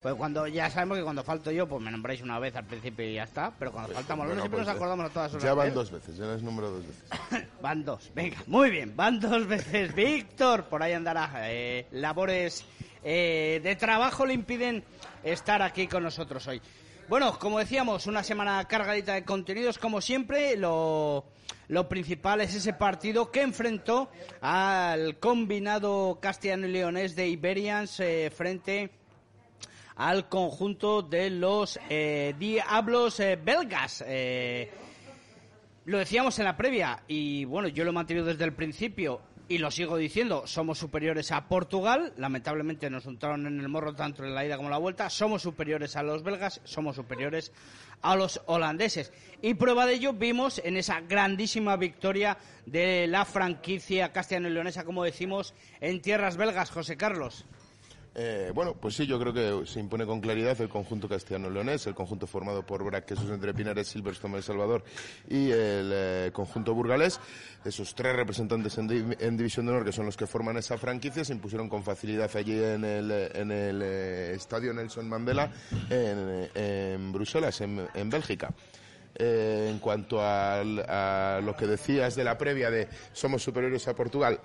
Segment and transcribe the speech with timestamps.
[0.00, 3.06] Pues cuando ya sabemos que cuando falto yo, pues me nombráis una vez al principio
[3.06, 3.52] y ya está.
[3.58, 5.44] Pero cuando falta Molano Bueno, siempre pues nos ya- acordamos a todas horas.
[5.44, 7.04] Ya van dos veces, ya es número dos veces.
[7.60, 9.94] Van dos, venga, muy bien, van dos veces.
[9.94, 11.30] Víctor, por ahí andará.
[11.50, 12.64] Eh, labores
[13.04, 14.82] eh, de trabajo le impiden
[15.22, 16.62] estar aquí con nosotros hoy.
[17.06, 20.56] Bueno, como decíamos, una semana cargadita de contenidos, como siempre.
[20.56, 21.26] Lo,
[21.68, 24.08] lo principal es ese partido que enfrentó
[24.40, 28.92] al combinado castellano y leonés de Iberians eh, frente
[30.00, 34.02] al conjunto de los eh, Diablos eh, belgas.
[34.06, 34.70] Eh,
[35.84, 39.58] lo decíamos en la previa y bueno, yo lo he mantenido desde el principio y
[39.58, 44.34] lo sigo diciendo, somos superiores a Portugal, lamentablemente nos untaron en el morro tanto en
[44.34, 47.52] la ida como en la vuelta, somos superiores a los belgas, somos superiores
[48.00, 49.12] a los holandeses.
[49.42, 54.84] Y prueba de ello vimos en esa grandísima victoria de la franquicia castellano y leonesa,
[54.84, 57.44] como decimos, en tierras belgas, José Carlos.
[58.12, 61.94] Eh, bueno, pues sí, yo creo que se impone con claridad el conjunto castellano-leonés, el
[61.94, 64.82] conjunto formado por Braquesos entre Pinares, Silverstone, El Salvador
[65.28, 67.20] y el eh, conjunto burgalés.
[67.64, 70.76] Esos tres representantes en, di- en División de Honor, que son los que forman esa
[70.76, 75.52] franquicia, se impusieron con facilidad allí en el, en el eh, Estadio Nelson Mandela
[75.88, 78.52] en, en Bruselas, en, en Bélgica.
[79.14, 83.94] Eh, en cuanto al- a lo que decías de la previa de somos superiores a
[83.94, 84.40] Portugal,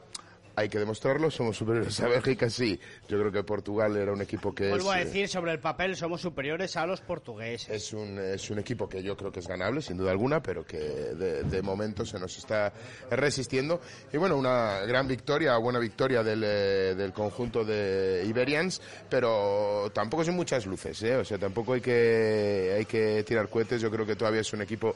[0.56, 2.80] hay que demostrarlo, somos superiores a Bélgica, sí.
[3.08, 5.60] Yo creo que Portugal era un equipo que Vuelvo es, a eh, decir, sobre el
[5.60, 7.70] papel somos superiores a los portugueses.
[7.70, 10.66] es un, es un equipo que yo creo que es ganable, sin duda alguna, pero
[10.66, 12.74] que de, de momento se nos está
[13.10, 13.82] resistiendo.
[14.14, 20.24] Y bueno, una gran victoria, buena victoria del, eh, del conjunto de Iberians, pero tampoco
[20.24, 21.16] son muchas luces, ¿eh?
[21.16, 23.82] O sea, tampoco hay que, hay que tirar cohetes.
[23.82, 24.96] Yo creo que todavía es un equipo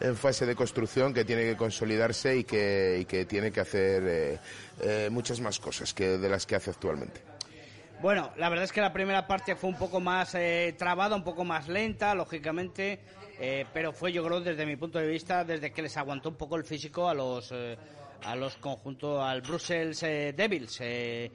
[0.00, 4.02] en fase de construcción que tiene que consolidarse y que, y que tiene que hacer
[4.06, 4.38] eh,
[4.82, 7.20] eh, muchas más cosas que de las que hace actualmente.
[8.00, 11.22] Bueno, la verdad es que la primera parte fue un poco más eh, trabada, un
[11.22, 12.98] poco más lenta, lógicamente,
[13.38, 16.36] eh, pero fue, yo creo, desde mi punto de vista, desde que les aguantó un
[16.36, 17.76] poco el físico a los eh,
[18.24, 20.80] a los conjuntos, al Brussels Devils.
[20.80, 21.30] en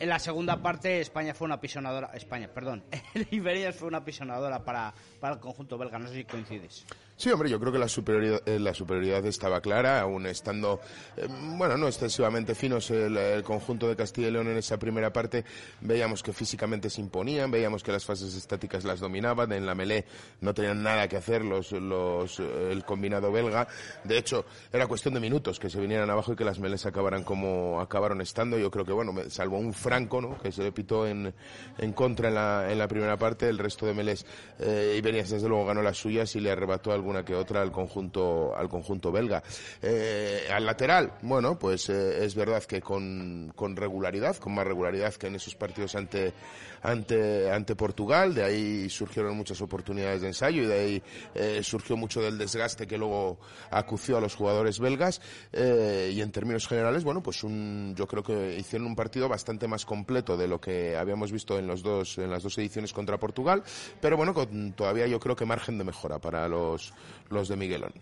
[0.00, 2.82] la segunda parte España fue una pisonadora, España, perdón,
[3.14, 6.86] el Iberias fue una pisonadora para, para el conjunto belga, no sé si coincides.
[7.18, 10.78] Sí, hombre, yo creo que la superioridad, eh, la superioridad estaba clara, aún estando,
[11.16, 15.12] eh, bueno, no excesivamente finos el, el conjunto de Castilla y León en esa primera
[15.12, 15.44] parte.
[15.80, 20.04] Veíamos que físicamente se imponían, veíamos que las fases estáticas las dominaban, en la melé
[20.42, 23.66] no tenían nada que hacer los, los, eh, el combinado belga.
[24.04, 27.24] De hecho, era cuestión de minutos que se vinieran abajo y que las melés acabaran
[27.24, 28.56] como acabaron estando.
[28.58, 30.38] Yo creo que, bueno, salvo un Franco, ¿no?
[30.38, 31.34] Que se le pitó en,
[31.78, 34.24] en contra en la, en la primera parte, el resto de melés,
[34.60, 38.54] eh, Iberias desde luego ganó las suyas y le arrebató alguna que otra al conjunto,
[38.54, 39.42] al conjunto belga.
[39.80, 45.14] Eh, al lateral, bueno, pues eh, es verdad que con, con regularidad, con más regularidad
[45.14, 46.34] que en esos partidos ante,
[46.82, 51.02] ante, ante Portugal, de ahí surgieron muchas oportunidades de ensayo y de ahí
[51.34, 53.38] eh, surgió mucho del desgaste que luego
[53.70, 55.20] acució a los jugadores belgas
[55.52, 59.68] eh, y en términos generales, bueno, pues un, yo creo que hicieron un partido bastante
[59.68, 63.18] más completo de lo que habíamos visto en los dos, en las dos ediciones contra
[63.18, 63.62] Portugal,
[64.00, 66.92] pero bueno, con todavía yo creo que margen de mejora para los,
[67.30, 67.92] los de Miguelón.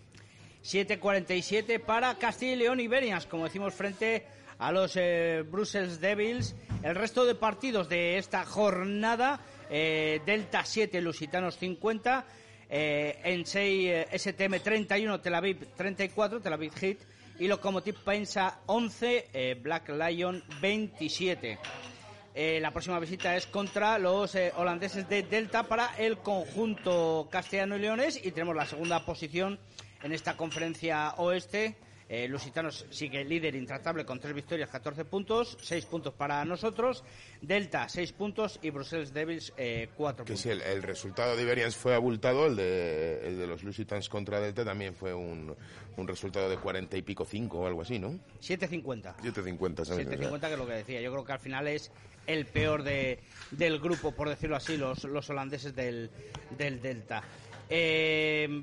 [0.66, 4.26] 7.47 para Castilla y León Iberians, como decimos, frente
[4.58, 6.54] a los eh, Brussels Devils.
[6.82, 9.40] El resto de partidos de esta jornada,
[9.70, 12.24] eh, Delta 7, Lusitanos 50,
[12.68, 16.98] eh, Ensei eh, STM 31, Tel Aviv 34, Tel Aviv Heat,
[17.38, 21.58] y Lokomotiv Pensa 11, eh, Black Lion 27.
[22.38, 27.80] Eh, la próxima visita es contra los holandeses de Delta para el conjunto castellano y
[27.80, 29.58] leones y tenemos la segunda posición
[30.02, 31.76] en esta conferencia oeste.
[32.08, 37.02] Eh, Lusitanos sigue líder intratable con tres victorias, 14 puntos, 6 puntos para nosotros.
[37.42, 40.40] Delta, 6 puntos y Brussels Devils, eh, 4 Que puntos.
[40.40, 44.38] si el, el resultado de Iberians fue abultado, el de, el de los Lusitans contra
[44.40, 45.56] Delta también fue un,
[45.96, 48.10] un resultado de 40 y pico 5 o algo así, ¿no?
[48.40, 49.16] 7.50.
[49.22, 50.06] 7.50, ¿sabes?
[50.08, 51.00] 7.50 que es lo que decía.
[51.00, 51.90] Yo creo que al final es
[52.28, 53.18] el peor de,
[53.50, 56.10] del grupo, por decirlo así, los, los holandeses del,
[56.56, 57.22] del Delta.
[57.68, 58.62] Eh,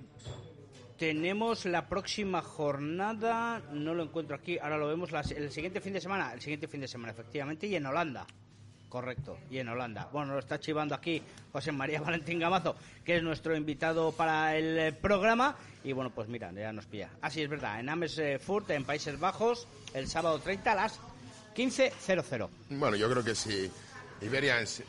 [0.98, 6.02] tenemos la próxima jornada, no lo encuentro aquí, ahora lo vemos el siguiente fin de
[6.02, 8.26] semana, el siguiente fin de semana, efectivamente, y en Holanda.
[8.90, 10.08] Correcto, y en Holanda.
[10.14, 11.20] Bueno, lo está chivando aquí
[11.52, 15.56] José María Valentín Gamazo, que es nuestro invitado para el eh, programa.
[15.84, 17.10] Y bueno, pues mira, ya nos pilla.
[17.22, 21.00] Así es verdad, en Amersfoort, en Países Bajos, el sábado 30 a las
[21.56, 22.50] 15.00.
[22.70, 23.72] Bueno, yo creo que sí.
[24.22, 24.84] Iberians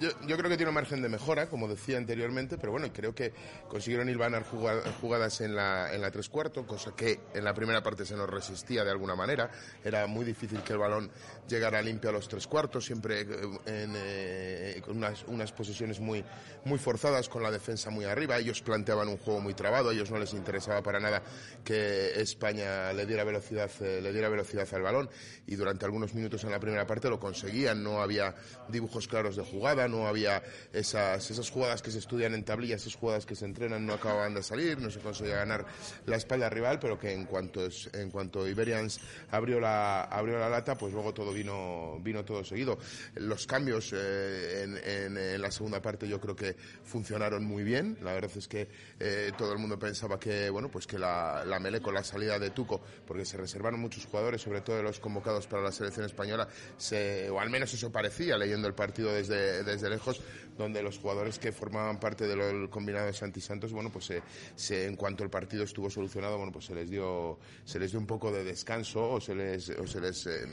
[0.00, 3.32] yo, creo que tiene un margen de mejora, como decía anteriormente, pero bueno, creo que
[3.68, 8.04] consiguieron hilvanar jugadas en la, en la tres cuartos, cosa que en la primera parte
[8.04, 9.50] se nos resistía de alguna manera.
[9.84, 11.10] Era muy difícil que el balón
[11.48, 13.26] llegara limpio a los tres cuartos, siempre eh,
[13.66, 16.24] en, eh, con unas, unas posesiones muy,
[16.64, 18.38] muy forzadas, con la defensa muy arriba.
[18.38, 21.22] Ellos planteaban un juego muy trabado, a ellos no les interesaba para nada
[21.64, 25.10] que España le diera velocidad, eh, le diera velocidad al balón
[25.46, 27.82] y durante algunos minutos en la primera parte lo conseguían.
[27.82, 28.34] No había
[28.68, 30.42] dibujos claros de jugada no había
[30.72, 34.34] esas, esas jugadas que se estudian en tablillas, esas jugadas que se entrenan no acababan
[34.34, 35.66] de salir, no se conseguía ganar
[36.06, 39.00] la espalda rival, pero que en cuanto, en cuanto Iberians
[39.30, 42.78] abrió la, abrió la lata, pues luego todo vino, vino todo seguido.
[43.14, 47.98] Los cambios eh, en, la segunda parte yo creo que funcionaron muy bien.
[48.02, 48.68] La verdad es que
[48.98, 52.38] eh, todo el mundo pensaba que, bueno, pues que la, la Mele con la salida
[52.38, 56.48] de Tuco, porque se reservaron muchos jugadores, sobre todo los convocados para la selección española,
[57.30, 60.20] o al menos eso parecía leyendo el partido desde lejos,
[60.56, 64.12] donde los jugadores que formaban parte del combinado de Santi Santos, bueno, pues
[64.54, 68.00] se, en cuanto el partido estuvo solucionado, bueno, pues se les dio, se les dio
[68.00, 70.46] un poco de descanso o se les, o se les, eh,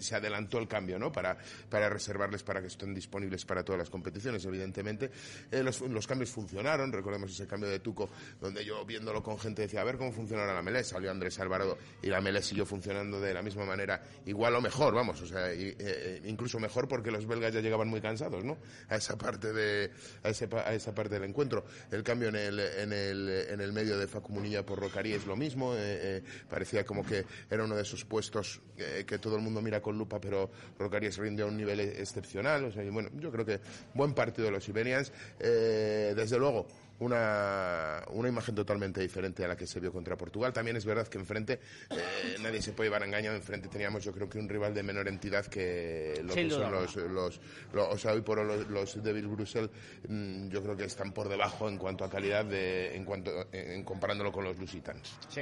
[0.00, 1.12] se adelantó el cambio, ¿no?
[1.12, 1.36] Para,
[1.68, 5.10] para reservarles para que estén disponibles para todas las competiciones, evidentemente.
[5.50, 8.08] Eh, los, los, cambios funcionaron, recordemos ese cambio de Tuco,
[8.40, 11.78] donde yo viéndolo con gente decía, a ver cómo funciona la Melé, salió Andrés Alvarado
[12.02, 15.52] y la Melé siguió funcionando de la misma manera, igual o mejor, vamos, o sea,
[15.52, 18.56] eh, incluso mejor porque los belgas ya llegaban muy cansados, ¿no?
[18.88, 19.90] A esa parte de
[20.22, 21.64] a, a esa parte del encuentro.
[21.90, 25.26] El cambio en el, en el, en el medio de Facu Munilla por Rocarí es
[25.26, 25.74] lo mismo.
[25.74, 29.62] Eh, eh, parecía como que era uno de esos puestos eh, que todo el mundo
[29.62, 32.72] mira con lupa, pero Rocarí se rinde a un nivel excepcional.
[32.90, 33.60] Bueno, yo creo que
[33.94, 35.12] buen partido de los Iberians.
[35.38, 36.66] desde luego,
[37.00, 40.52] una, una imagen totalmente diferente a la que se vio contra Portugal.
[40.52, 41.60] También es verdad que enfrente
[41.90, 43.36] eh, nadie se puede llevar engañado.
[43.36, 46.96] Enfrente teníamos, yo creo que un rival de menor entidad que lo que son los,
[46.96, 47.40] los,
[47.74, 49.70] O sea, hoy por hoy los, los Devil Brussels,
[50.08, 53.82] mm, yo creo que están por debajo en cuanto a calidad, de, en cuanto en,
[53.82, 55.18] comparándolo con los Lusitans.
[55.28, 55.40] Sí,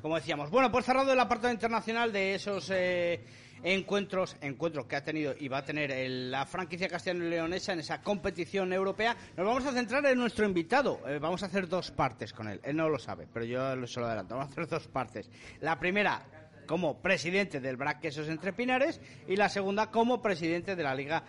[0.00, 0.50] como decíamos.
[0.50, 2.70] Bueno, pues cerrado el apartado internacional de esos.
[2.72, 3.20] Eh,
[3.66, 8.72] encuentros, encuentros que ha tenido y va a tener la franquicia castellano-leonesa en esa competición
[8.72, 9.16] europea.
[9.36, 11.00] Nos vamos a centrar en nuestro invitado.
[11.08, 12.60] Eh, vamos a hacer dos partes con él.
[12.62, 14.36] Él no lo sabe, pero yo se lo adelanto.
[14.36, 15.28] Vamos a hacer dos partes.
[15.60, 16.22] La primera,
[16.68, 21.24] como presidente del BRAC Quesos Entre Pinares y la segunda como presidente de la Liga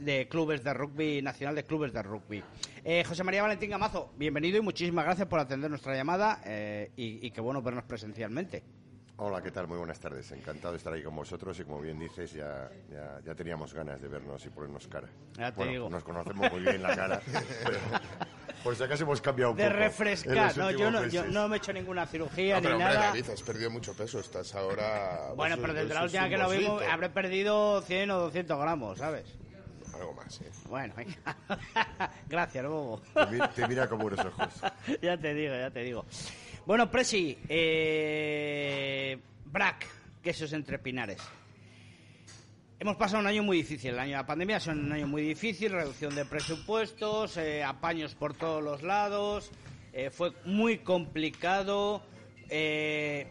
[0.00, 2.44] de Clubes de Rugby Nacional de Clubes de Rugby.
[2.84, 7.26] Eh, José María Valentín Gamazo, bienvenido y muchísimas gracias por atender nuestra llamada eh, y,
[7.26, 8.62] y qué bueno vernos presencialmente.
[9.20, 9.66] Hola, ¿qué tal?
[9.66, 10.30] Muy buenas tardes.
[10.30, 12.70] Encantado de estar ahí con vosotros y como bien dices, ya,
[13.24, 15.08] ya, teníamos ganas de vernos y ponernos cara.
[15.36, 15.90] Ya te digo.
[15.90, 17.20] Nos conocemos muy bien la cara,
[18.62, 20.56] por si acaso hemos cambiado un de refrescar.
[20.56, 23.06] No, yo no, yo no me he hecho ninguna cirugía ni nada.
[23.08, 24.20] David, has perdido mucho peso.
[24.20, 25.32] Estás ahora...
[25.34, 29.36] Bueno, pero desde la última que lo vimos habré perdido 100 o 200 gramos, ¿sabes?
[29.94, 30.50] Algo más, ¿eh?
[30.68, 30.94] Bueno,
[32.28, 33.00] Gracias, Bobo.
[33.00, 34.62] Te, te mira como unos ojos.
[35.02, 36.04] ya te digo, ya te digo.
[36.68, 39.86] Bueno, Presi, eh, Brack,
[40.22, 41.16] quesos entre pinares.
[42.78, 45.22] Hemos pasado un año muy difícil, el año de la pandemia ha un año muy
[45.22, 49.50] difícil, reducción de presupuestos, eh, apaños por todos los lados,
[49.94, 52.02] eh, fue muy complicado.
[52.50, 53.26] Eh,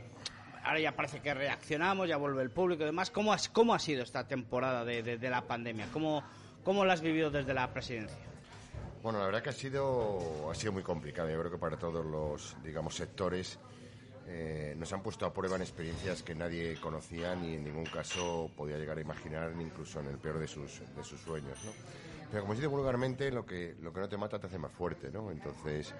[0.63, 3.11] ahora ya parece que reaccionamos, ya vuelve el público y demás.
[3.11, 5.85] ¿Cómo, cómo ha sido esta temporada de, de, la pandemia?
[5.93, 6.23] ¿Cómo,
[6.63, 8.17] ¿Cómo la has vivido desde la presidencia?
[9.03, 11.29] Bueno, la verdad que ha sido, ha sido muy complicado.
[11.29, 13.59] Yo creo que para todos los, digamos, sectores
[14.27, 18.49] eh, nos han puesto a prueba en experiencias que nadie conocía ni en ningún caso
[18.57, 21.71] podía llegar a imaginar, ni incluso en el peor de sus, de sus sueños, ¿no?
[22.29, 24.71] Pero como se dice vulgarmente, lo que, lo que no te mata te hace más
[24.71, 25.31] fuerte, ¿no?
[25.31, 25.93] Entonces,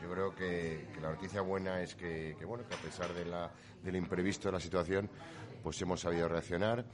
[0.00, 3.50] yo creo que, la noticia buena es que, que, bueno, que a pesar de la,
[3.82, 5.10] del imprevisto de la situación,
[5.64, 6.84] pues hemos sabido reaccionar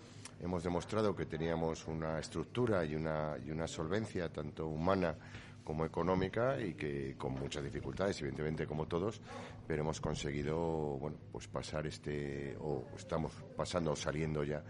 [0.41, 5.15] hemos demostrado que teníamos una estructura y una, y una solvencia tanto humana
[5.63, 9.21] como económica y que con muchas dificultades, evidentemente como todos,
[9.67, 10.57] pero hemos conseguido
[10.99, 14.65] bueno, pues pasar este o estamos pasando o saliendo ya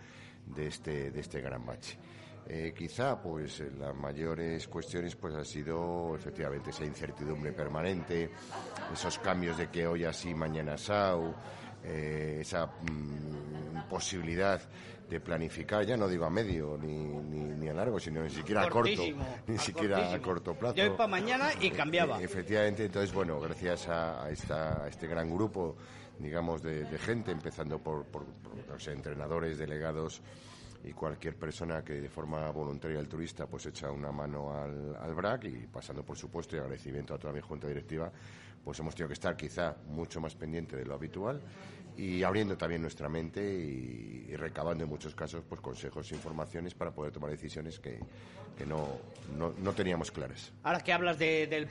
[0.45, 1.97] de este de este gran bache.
[2.49, 8.31] Eh, quizá pues las mayores cuestiones pues ha sido efectivamente esa incertidumbre permanente,
[8.93, 11.33] esos cambios de que hoy así mañana así,
[11.85, 14.61] eh, esa mm, posibilidad
[15.11, 18.69] de planificar, ya no digo a medio ni, ni, a largo, sino ni siquiera a
[18.69, 19.03] corto,
[19.49, 20.77] ni siquiera a corto plazo.
[20.77, 22.23] Yo para mañana y cambiaba.
[22.23, 25.77] Efectivamente, entonces, bueno, gracias a, esta, este gran grupo,
[26.19, 28.25] digamos, de, gente, empezando por, por,
[28.87, 30.23] entrenadores, delegados,
[30.85, 35.45] y cualquier persona que de forma voluntaria altruista pues echa una mano al, al BRAC
[35.45, 38.11] y pasando por supuesto y agradecimiento a toda mi junta directiva
[38.65, 41.41] pues hemos tenido que estar quizá mucho más pendiente de lo habitual
[41.97, 46.93] y abriendo también nuestra mente y, recabando en muchos casos pues consejos e informaciones para
[46.93, 47.99] poder tomar decisiones que,
[48.57, 48.99] que no,
[49.37, 50.53] no, teníamos claras.
[50.63, 51.69] Ahora que hablas del,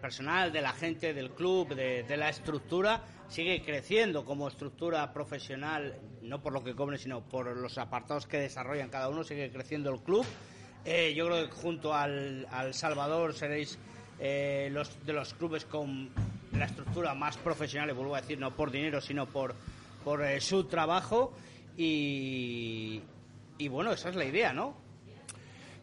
[0.00, 6.42] personal, de la gente, del club, de, la estructura, sigue creciendo como estructura profesional, no
[6.42, 10.00] por lo que cobre, sino por los apartados que desarrollan cada uno, sigue creciendo el
[10.00, 10.26] club.
[10.84, 13.78] Eh, yo creo que junto al, al Salvador seréis
[14.18, 16.10] eh, los, de los clubes con
[16.52, 19.54] la estructura más profesional, y vuelvo a decir, no por dinero, sino por,
[20.04, 21.32] por eh, su trabajo.
[21.76, 23.00] Y,
[23.58, 24.88] y bueno, esa es la idea, ¿no?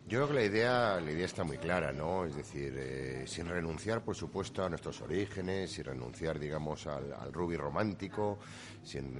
[0.07, 2.25] Yo creo que la idea, la idea está muy clara, ¿no?
[2.25, 7.33] Es decir, eh, sin renunciar, por supuesto, a nuestros orígenes, sin renunciar, digamos, al, al
[7.33, 8.37] rugby romántico
[8.83, 9.19] sin,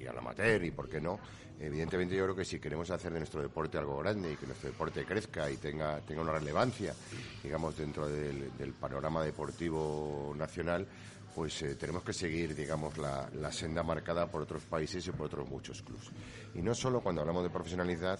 [0.00, 1.20] y al amateur, y por qué no.
[1.60, 4.70] Evidentemente, yo creo que si queremos hacer de nuestro deporte algo grande y que nuestro
[4.70, 6.94] deporte crezca y tenga, tenga una relevancia,
[7.42, 10.86] digamos, dentro del, panorama deportivo nacional,
[11.34, 15.48] pues eh, tenemos que seguir, digamos, la, senda marcada por otros países y por otros
[15.48, 16.10] muchos clubes.
[16.54, 18.18] Y no solo cuando hablamos de profesionalidad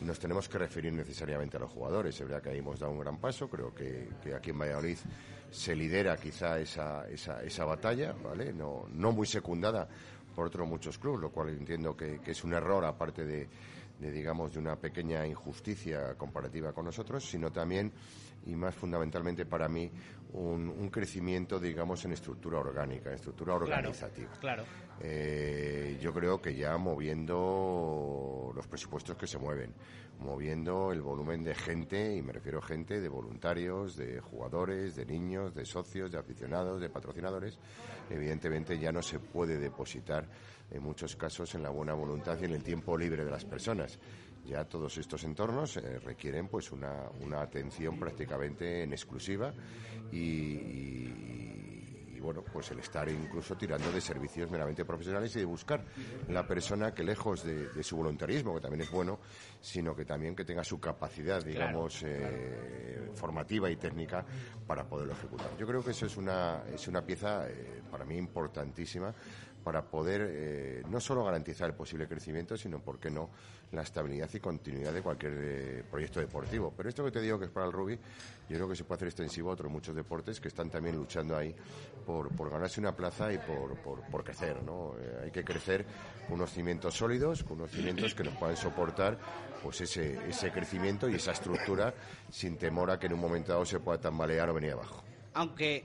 [0.00, 2.14] nos tenemos que referir necesariamente a los jugadores.
[2.16, 4.98] Es verdad que ahí hemos dado un gran paso, creo que, aquí en Valladolid
[5.50, 8.52] se lidera quizá esa, esa, esa batalla, ¿vale?
[8.52, 9.88] No, no muy secundada
[10.32, 13.48] por otros muchos clubes, lo cual entiendo que, es un error aparte de,
[13.98, 17.92] digamos de una pequeña injusticia comparativa con nosotros, sino también
[18.46, 19.90] y más fundamentalmente para mí
[20.32, 24.32] un, crecimiento digamos en estructura orgánica, en estructura organizativa.
[24.40, 24.64] Claro.
[25.00, 29.72] Eh, yo creo que ya moviendo los presupuestos que se mueven,
[30.22, 35.04] moviendo el volumen de gente, y me refiero a gente de voluntarios, de jugadores, de
[35.04, 37.58] niños, de socios, de aficionados, de patrocinadores,
[38.08, 40.28] evidentemente ya no se puede depositar
[40.70, 43.98] en muchos casos en la buena voluntad y en el tiempo libre de las personas.
[44.44, 49.52] Ya todos estos entornos eh, requieren pues una, una, atención prácticamente en exclusiva
[50.10, 51.51] y
[52.22, 55.84] bueno, pues el estar incluso tirando de servicios meramente profesionales y de buscar
[56.28, 59.18] la persona que lejos de, su voluntarismo, que también es bueno,
[59.60, 64.24] sino que también que tenga su capacidad, digamos, eh, formativa y técnica
[64.66, 65.56] para poderlo ejecutar.
[65.58, 69.12] Yo creo que eso es una, es una pieza eh, para mí importantísima
[69.62, 73.30] para poder eh, no solo garantizar el posible crecimiento, sino, ¿por qué no?,
[73.72, 76.72] la estabilidad y continuidad de cualquier eh, proyecto deportivo.
[76.76, 77.98] Pero esto que te digo que es para el rugby,
[78.48, 81.36] yo creo que se puede hacer extensivo a otros muchos deportes que están también luchando
[81.36, 81.54] ahí
[82.04, 84.94] por, ganarse una plaza y por, por, crecer, ¿no?
[84.98, 85.86] Eh, hay que crecer
[86.26, 89.18] con unos cimientos sólidos, con unos cimientos que nos puedan soportar
[89.62, 91.94] pues ese, ese crecimiento y esa estructura
[92.30, 95.02] sin temor a que en un momento dado se pueda tambalear o venir abajo.
[95.34, 95.84] Aunque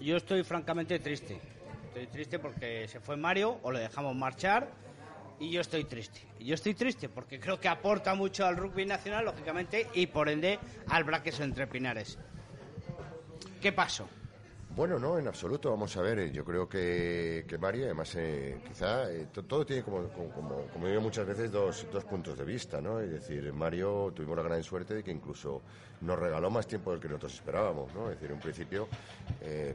[0.00, 1.40] yo estoy francamente triste
[1.94, 4.68] Estoy triste porque se fue Mario o le dejamos marchar
[5.38, 6.22] y yo estoy triste.
[6.40, 10.58] Yo estoy triste porque creo que aporta mucho al rugby nacional, lógicamente, y por ende
[10.88, 12.18] al Braqueso entre Pinares.
[13.60, 14.08] ¿Qué pasó?
[14.76, 15.70] Bueno, no, en absoluto.
[15.70, 19.84] Vamos a ver, eh, yo creo que, que Mario, además, eh, quizá eh, todo tiene,
[19.84, 22.98] como, como, como, digo muchas veces, dos, dos puntos de vista, ¿no?
[22.98, 25.62] Es decir, Mario tuvimos la gran suerte de que incluso
[26.00, 28.10] nos regaló más tiempo del que nosotros esperábamos, ¿no?
[28.10, 28.88] Es decir, en principio,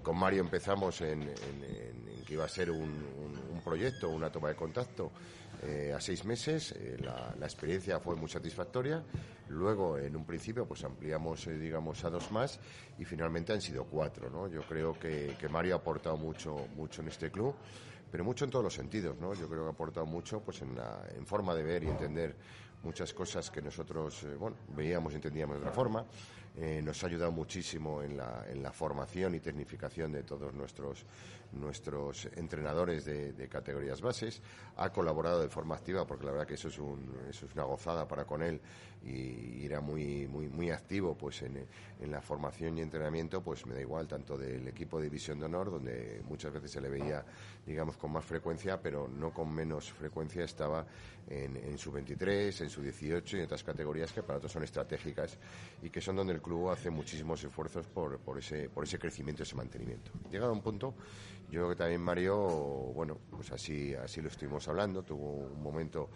[0.04, 5.12] con Mario empezamos en, en, que iba a ser un proyecto, una toma de contacto
[5.64, 6.72] eh, a seis meses.
[6.72, 9.04] Eh, la, experiencia fue muy satisfactoria.
[9.50, 12.60] Luego, en un principio, pues ampliamos, eh, digamos, a dos más
[12.98, 14.30] y finalmente han sido cuatro.
[14.30, 14.48] ¿no?
[14.48, 17.56] Yo creo que, Mario ha aportado mucho, mucho en este club,
[18.12, 19.18] pero mucho en todos los sentidos.
[19.20, 19.34] ¿no?
[19.34, 22.36] Yo creo que ha aportado mucho pues, en, la, en forma de ver y entender
[22.84, 26.06] muchas cosas que nosotros bueno, veíamos y entendíamos de otra forma.
[26.84, 31.06] nos ha ayudado muchísimo en la, en la formación y tecnificación de todos nuestros
[31.54, 34.42] nuestros entrenadores de, categorías bases,
[34.78, 37.64] ha colaborado de forma activa porque la verdad que eso es, un, eso es una
[37.64, 38.62] gozada para con él
[39.04, 41.66] y, era muy, muy, muy activo pues en,
[42.00, 45.46] en, la formación y entrenamiento, pues me da igual, tanto del equipo de división de
[45.46, 47.24] honor, donde muchas veces se le veía,
[47.66, 50.86] digamos, con más frecuencia, pero no con menos frecuencia estaba
[51.28, 54.64] en, en su 23, en su 18 y en otras categorías que para nosotros son
[54.64, 55.38] estratégicas
[55.82, 59.44] y que son donde el club hace muchísimos esfuerzos por, por, ese, por ese crecimiento,
[59.44, 60.12] ese mantenimiento.
[60.32, 60.96] Llegado a un punto
[61.52, 62.38] yo creo que también Mario,
[62.94, 66.10] bueno, pues así, así lo estuvimos hablando, tuvo un momento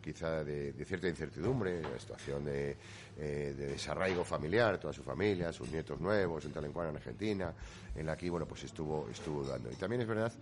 [0.00, 2.76] quizá de, cierta incertidumbre, la situación de,
[3.18, 7.52] eh, de, desarraigo familiar, toda su familia, sus nietos nuevos, en tal en Argentina,
[7.94, 9.70] en la que, bueno, pues estuvo, estuvo dando.
[9.70, 10.32] Y también es verdad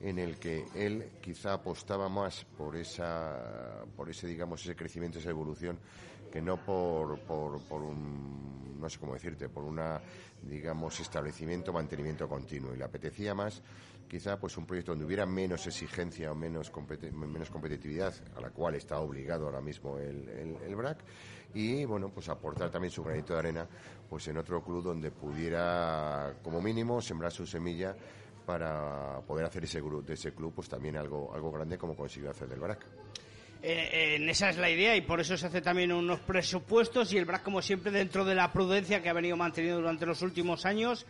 [0.00, 5.30] en el que él quizá apostaba más por esa, por ese, digamos, ese crecimiento, esa
[5.30, 5.78] evolución
[6.30, 10.00] que no por, por, por un, no sé cómo decirte, por una,
[10.48, 12.74] digamos, establecimiento, mantenimiento continuo.
[12.74, 13.62] Y le apetecía más
[14.06, 16.72] quizá pues un proyecto donde hubiera menos exigencia o menos,
[17.12, 20.28] menos competitividad, a la cual está obligado ahora mismo el,
[20.64, 20.98] el, BRAC,
[21.54, 23.68] y bueno, pues aportar también su granito de arena
[24.08, 27.96] pues en otro club donde pudiera, como mínimo, sembrar su semilla
[28.44, 32.48] para poder hacer ese de ese club pues también algo, algo grande como consiguió hacer
[32.48, 32.86] del BRAC.
[33.68, 37.18] Eh, en esa es la idea y por eso se hace también unos presupuestos y
[37.18, 40.64] el BRAC, como siempre, dentro de la prudencia que ha venido manteniendo durante los últimos
[40.64, 41.04] años,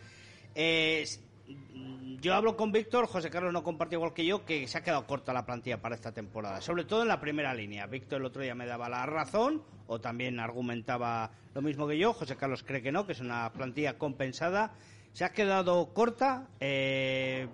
[2.19, 5.05] yo hablo con Víctor, José Carlos no comparte igual que yo, que se ha quedado
[5.05, 7.85] corta la plantilla para esta temporada, sobre todo en la primera línea.
[7.85, 12.13] Víctor el otro día me daba la razón, o también argumentaba lo mismo que yo,
[12.13, 14.73] José Carlos cree que no, que es una plantilla compensada.
[15.13, 17.47] Se ha quedado corta eh,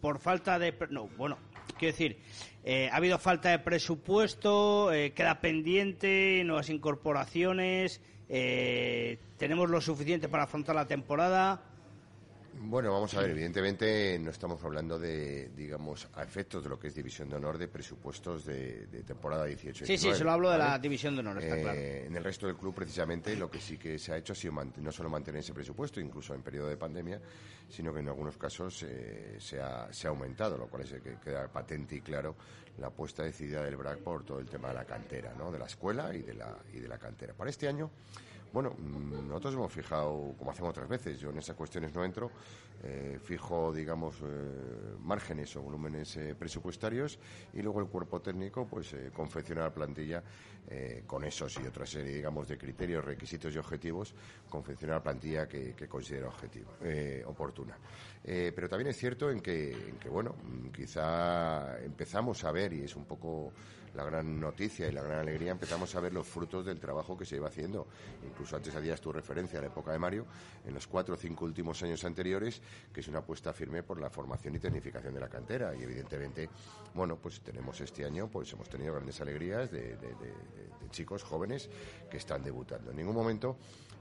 [0.00, 0.74] por falta de...
[0.90, 1.38] No, bueno,
[1.80, 2.18] quiero decir,
[2.62, 10.44] eh, ha habido falta de presupuesto, eh, queda pendiente, nuevas incorporaciones, tenemos lo suficiente para
[10.44, 11.62] afrontar la temporada.
[12.62, 16.88] Bueno, vamos a ver, evidentemente no estamos hablando de, digamos, a efectos de lo que
[16.88, 19.86] es División de Honor de presupuestos de, temporada 18.
[19.86, 21.80] Sí, sí, solo hablo de la División de Honor, está eh, claro.
[21.80, 24.52] En el resto del club, precisamente, lo que sí que se ha hecho ha sido
[24.76, 27.18] no solo mantener ese presupuesto, incluso en periodo de pandemia,
[27.66, 31.96] sino que en algunos casos eh, se, ha, aumentado, lo cual es que queda patente
[31.96, 32.36] y claro
[32.78, 35.50] la apuesta decidida del BRAC por todo el tema de la cantera, ¿no?
[35.50, 37.32] de la escuela y de la, y de la cantera.
[37.32, 37.90] Para este año
[38.52, 42.30] bueno, nosotros hemos fijado, como hacemos otras veces, yo en esas cuestiones no entro,
[42.82, 47.18] eh, fijo, digamos, eh, márgenes o volúmenes eh, presupuestarios
[47.52, 50.22] y luego el cuerpo técnico, pues, confecciona la plantilla
[51.04, 54.14] con esos y otra serie, digamos, de criterios, requisitos y objetivos,
[54.48, 56.70] confecciona la plantilla que, que considera objetivo,
[57.26, 57.76] oportuna.
[58.22, 60.36] pero también es cierto en que, en que, bueno,
[60.72, 63.52] quizá empezamos a ver, y es un poco
[63.94, 67.24] la gran noticia y la gran alegría, empezamos a ver los frutos del trabajo que
[67.24, 67.86] se iba haciendo.
[68.26, 70.26] Incluso antes hacías tu referencia a la época de Mario,
[70.64, 72.60] en los cuatro o cinco últimos años anteriores,
[72.92, 75.74] que es una apuesta firme por la formación y tecnificación de la cantera.
[75.74, 76.48] Y evidentemente,
[76.94, 79.96] bueno, pues tenemos este año, pues hemos tenido grandes alegrías de,
[80.90, 81.70] chicos jóvenes
[82.10, 82.90] que están debutando.
[82.90, 83.56] En ningún momento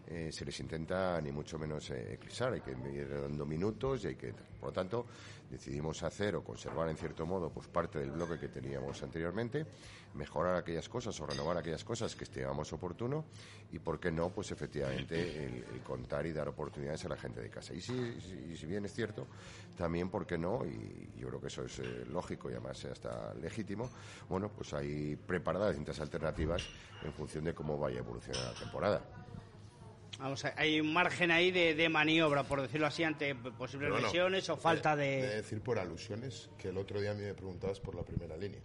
[0.08, 4.08] eh, se les intenta ni mucho menos eh, eclipsar, hay que ir dando minutos y
[4.08, 5.05] hay que, por lo tanto,
[5.49, 9.65] decidimos hacer o conservar en cierto modo pues parte del bloque que teníamos anteriormente,
[10.13, 13.25] mejorar aquellas cosas o renovar aquellas cosas que estimamos oportuno
[13.71, 17.49] y por qué no pues efectivamente el, contar y dar oportunidades a la gente de
[17.49, 17.73] casa.
[17.73, 19.27] Y si, si, bien es cierto,
[19.77, 23.33] también por qué no, y yo creo que eso es eh, lógico y además hasta
[23.35, 23.89] legítimo,
[24.27, 26.63] bueno, pues hay preparadas distintas alternativas
[27.03, 29.01] en función de cómo vaya evolucionando la temporada.
[30.19, 34.95] Vamos, hay un margen ahí de, maniobra, por decirlo así, ante posibles lesiones o falta
[34.95, 35.21] de...
[35.21, 35.35] de...
[35.38, 38.59] decir por alusiones que el otro día a mí me preguntabas por la primera línea.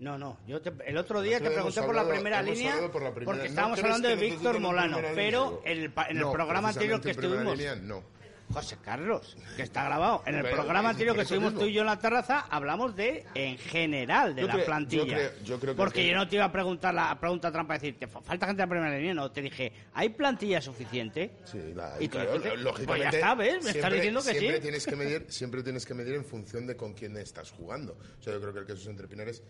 [0.00, 2.76] No, no, yo el otro día te pregunté por la primera línea
[3.24, 7.56] porque estábamos hablando de Víctor Molano, pero en el, en el programa anterior que estuvimos...
[7.56, 8.17] Línea, no
[8.52, 10.22] José Carlos, que está grabado.
[10.26, 13.58] En el programa anterior que estuvimos tú y yo en la terraza, hablamos de, en
[13.58, 15.30] general, de la plantilla.
[15.76, 18.68] porque yo no te iba a preguntar la pregunta trampa, decir, ¿te falta gente en
[18.68, 19.14] la primera línea?
[19.14, 21.32] No, te dije, ¿hay plantilla suficiente?
[21.44, 21.58] Sí,
[22.00, 22.86] y claro, lógicamente.
[22.86, 23.64] Pues ya está, ¿ves?
[23.64, 26.76] Me estás diciendo que siempre Tienes que medir, siempre tienes que medir en función de
[26.76, 27.98] con quién estás jugando.
[28.18, 29.42] O sea, yo creo que el que esos entre Pinares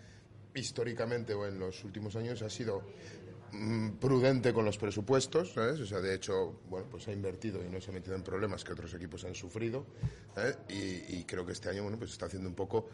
[0.55, 2.83] históricamente o en los últimos años ha sido
[4.01, 5.81] prudente con los presupuestos, ¿sabes?
[5.81, 8.65] O sea, de hecho, bueno, pues ha invertido y no se ha metido en problemas
[8.65, 9.87] que otros equipos han sufrido,
[10.69, 12.89] y, y, creo que este año, bueno, pues está haciendo un poco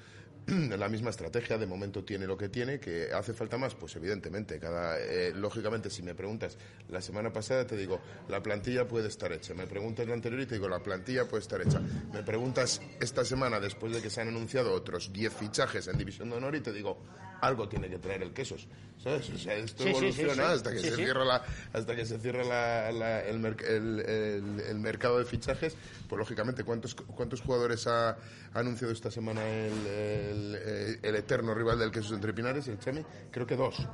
[0.47, 4.59] la misma estrategia, de momento tiene lo que tiene, que hace falta más, pues evidentemente,
[4.59, 9.33] cada, eh, lógicamente si me preguntas la semana pasada te digo, la plantilla puede estar
[9.33, 11.81] hecha, me preguntas la anterior y te digo, la plantilla puede estar hecha,
[12.13, 16.29] me preguntas esta semana después de que se han anunciado otros 10 fichajes en División
[16.31, 16.99] de Honor y te digo,
[17.41, 18.69] algo tiene que traer el quesos,
[19.05, 19.31] ¿sabes?
[19.31, 23.45] O sea, esto evoluciona hasta que se cierra la, hasta que se cierre la, el,
[23.45, 25.77] el, el, mercado de fichajes,
[26.09, 28.17] pues lógicamente, ¿cuántos, cuántos jugadores ha,
[28.55, 33.05] anunciado esta semana el, el, eterno rival del quesos entre Pinares, el Chemi?
[33.31, 33.87] Creo que dos,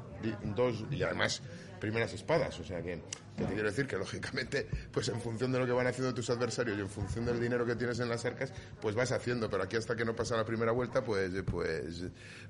[0.55, 1.43] dos y además
[1.81, 2.61] primeras espadas.
[2.61, 3.03] O sea que,
[3.37, 6.79] te quiero decir que lógicamente, pues en función de lo que van haciendo tus adversarios
[6.79, 9.51] y en función del dinero que tienes en las arcas, pues vas haciendo.
[9.51, 12.05] Pero aquí hasta que no pasa la primera vuelta, pues, pues,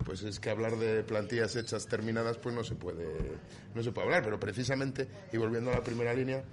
[0.05, 3.39] pues es que hablar de plantillas hechas terminadas, pues no se puede,
[3.75, 4.23] no se puede hablar.
[4.25, 6.45] Pero precisamente, y volviendo a la primera línea,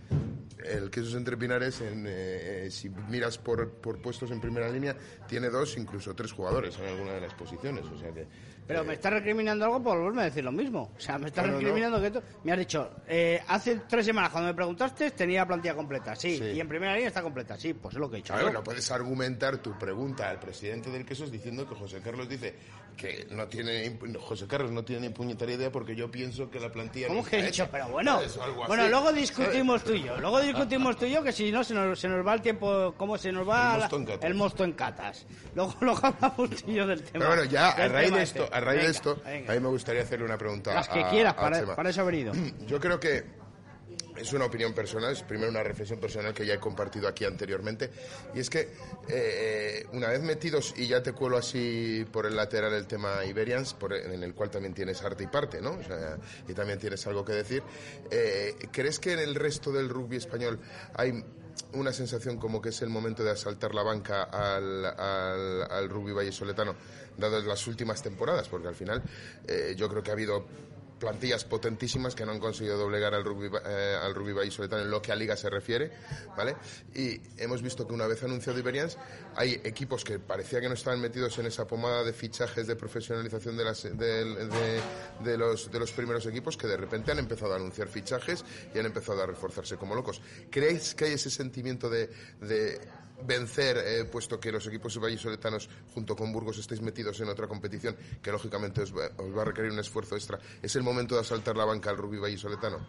[0.63, 4.95] el Quesos Entre Pinares, en, eh, eh, si miras por, por puestos en primera línea,
[5.27, 7.85] tiene dos, incluso tres jugadores en alguna de las posiciones.
[7.85, 8.25] O sea que
[8.67, 10.91] pero me estás recriminando algo por volverme a decir lo mismo.
[10.95, 12.21] O sea, me estás Claro, recriminando que tú...
[12.43, 16.43] Me has dicho, eh, hace tres semanas cuando me preguntaste tenía plantilla completa, sí, Sí.
[16.55, 18.33] y en primera línea está completa, sí, pues es lo que he dicho.
[18.33, 22.55] Claro, no puedes argumentar tu pregunta al presidente del Quesos diciendo que José Carlos dice
[22.97, 26.71] que no tiene José Carlos no tiene ni puñetera idea porque yo pienso que la
[26.71, 27.63] plantilla ¿Cómo no que he dicho?
[27.65, 27.71] hecha.
[27.71, 28.19] Pero bueno,
[28.65, 31.75] bueno, luego discutimos tú y yo, luego discutimos tú y yo que si no se
[31.75, 34.33] nos, se nos va el tiempo, ¿cómo se nos va El mosto en catas.
[34.35, 35.25] mosto en catas?
[35.53, 37.19] Luego, luego hablamos tú y yo del tema.
[37.25, 38.39] Pero bueno, ya a raíz de este.
[38.57, 39.51] A raíz de esto, venga.
[39.51, 42.01] a mí me gustaría hacerle una pregunta Las que a- quieras, a para, para eso
[42.01, 42.33] he venido.
[42.67, 43.23] Yo creo que
[44.17, 47.91] es una opinión personal, es primero una reflexión personal que ya he compartido aquí anteriormente,
[48.33, 48.69] y es que
[49.07, 53.75] eh, una vez metidos, y ya te cuelo así por el lateral el tema Iberians,
[53.75, 55.71] por- en el cual también tienes arte y parte, ¿no?
[55.73, 56.17] O sea,
[56.47, 57.61] y también tienes algo que decir,
[58.09, 60.59] eh, ¿crees que en el resto del rugby español
[60.95, 61.23] hay
[61.73, 66.13] una sensación como que es el momento de asaltar la banca al, al, al rugby
[66.13, 66.75] vallesoletano,
[67.17, 68.47] dadas las últimas temporadas?
[68.47, 69.03] Porque al final
[69.47, 70.45] eh, yo creo que ha habido
[70.99, 75.01] plantillas potentísimas que no han conseguido doblegar al rugby, eh, al rugby vallisoletano en lo
[75.01, 75.91] que a liga se refiere,
[76.35, 76.55] ¿vale?
[76.95, 78.97] Y hemos visto que una vez anunciado Iberians,
[79.35, 83.57] hay equipos que parecía que no estaban metidos en esa pomada de fichajes de profesionalización
[83.57, 84.81] de, las, de,
[85.23, 88.79] de los, de los primeros equipos que de repente han empezado a anunciar fichajes y
[88.79, 90.21] han empezado a reforzarse como locos.
[90.49, 92.09] ¿Creéis que hay ese sentimiento de
[93.23, 97.95] vencer, eh, puesto que los equipos vallisoletanos junto con Burgos estáis metidos en otra competición
[98.21, 100.39] que lógicamente os va, a requerir un esfuerzo extra.
[100.61, 102.79] ¿Es el momento de asaltar la banca al rugby vallisoletano?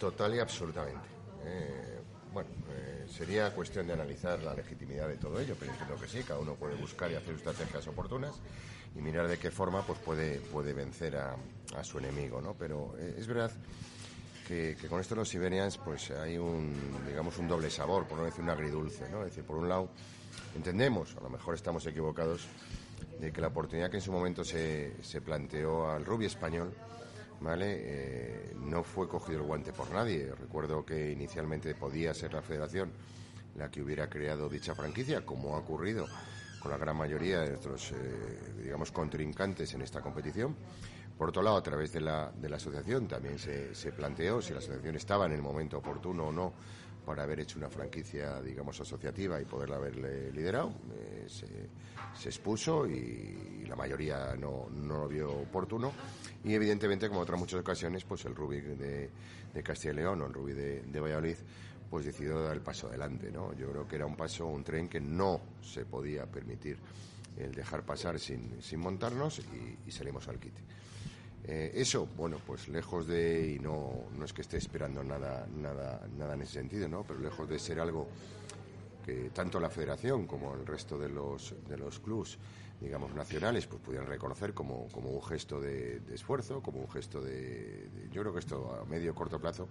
[0.00, 1.08] Total y absolutamente.
[1.44, 2.00] Eh,
[2.32, 6.22] bueno, eh, sería cuestión de analizar la legitimidad de todo ello, pero entiendo que sí,
[6.22, 8.34] cada uno puede buscar y hacer estrategias oportunas
[8.94, 11.36] y mirar de qué forma pues puede, puede vencer a,
[11.76, 12.54] a su enemigo, ¿no?
[12.54, 13.52] Pero es verdad
[14.46, 16.72] que, con esto los Siberians pues hay un,
[17.06, 19.20] digamos, un doble sabor, por no decir un agridulce, ¿no?
[19.20, 19.90] Es decir, por un lado,
[20.54, 22.46] entendemos, a lo mejor estamos equivocados,
[23.20, 26.72] de que la oportunidad que en su momento se, se planteó al rugby español,
[27.40, 27.76] ¿vale?
[27.78, 30.32] Eh, no fue cogido el guante por nadie.
[30.38, 32.92] Recuerdo que inicialmente podía ser la federación
[33.56, 36.06] la que hubiera creado dicha franquicia, como ha ocurrido
[36.60, 37.94] con la gran mayoría de nuestros, eh,
[38.62, 40.54] digamos, contrincantes en esta competición.
[41.16, 44.52] Por otro lado, a través de la, de la asociación también se, se planteó si
[44.52, 46.52] la asociación estaba en el momento oportuno o no
[47.06, 50.72] para haber hecho una franquicia, digamos, asociativa y poderla haber eh, liderado.
[50.92, 55.92] Eh, se, expuso y, la mayoría no, no lo vio oportuno.
[56.44, 59.10] Y evidentemente, como otras muchas ocasiones, pues el Rubí de,
[59.54, 61.36] de Castilla y León o el Rubí de, de Valladolid
[61.88, 63.54] pues decidió dar el paso adelante, ¿no?
[63.54, 66.78] Yo creo que era un paso, un tren que no se podía permitir
[67.36, 70.60] el dejar pasar sin, sin montarnos y, y salimos al quite.
[71.48, 76.04] Eh, eso, bueno, pues lejos de, y no, no es que esté esperando nada, nada,
[76.18, 77.04] nada en ese sentido, ¿no?
[77.04, 78.08] Pero lejos de ser algo
[79.04, 82.36] que tanto la federación como el resto de los, de los clubs,
[82.80, 87.88] digamos, nacionales, pues pudieran reconocer como, como un gesto de, esfuerzo, como un gesto de,
[88.10, 89.68] Yo creo que esto a medio corto plazo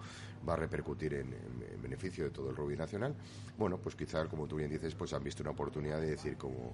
[0.48, 1.36] va a repercutir en
[1.82, 3.14] beneficio de todo el rugby nacional.
[3.58, 6.74] Bueno, pues quizás, como tú bien dices, pues han visto una oportunidad de decir como,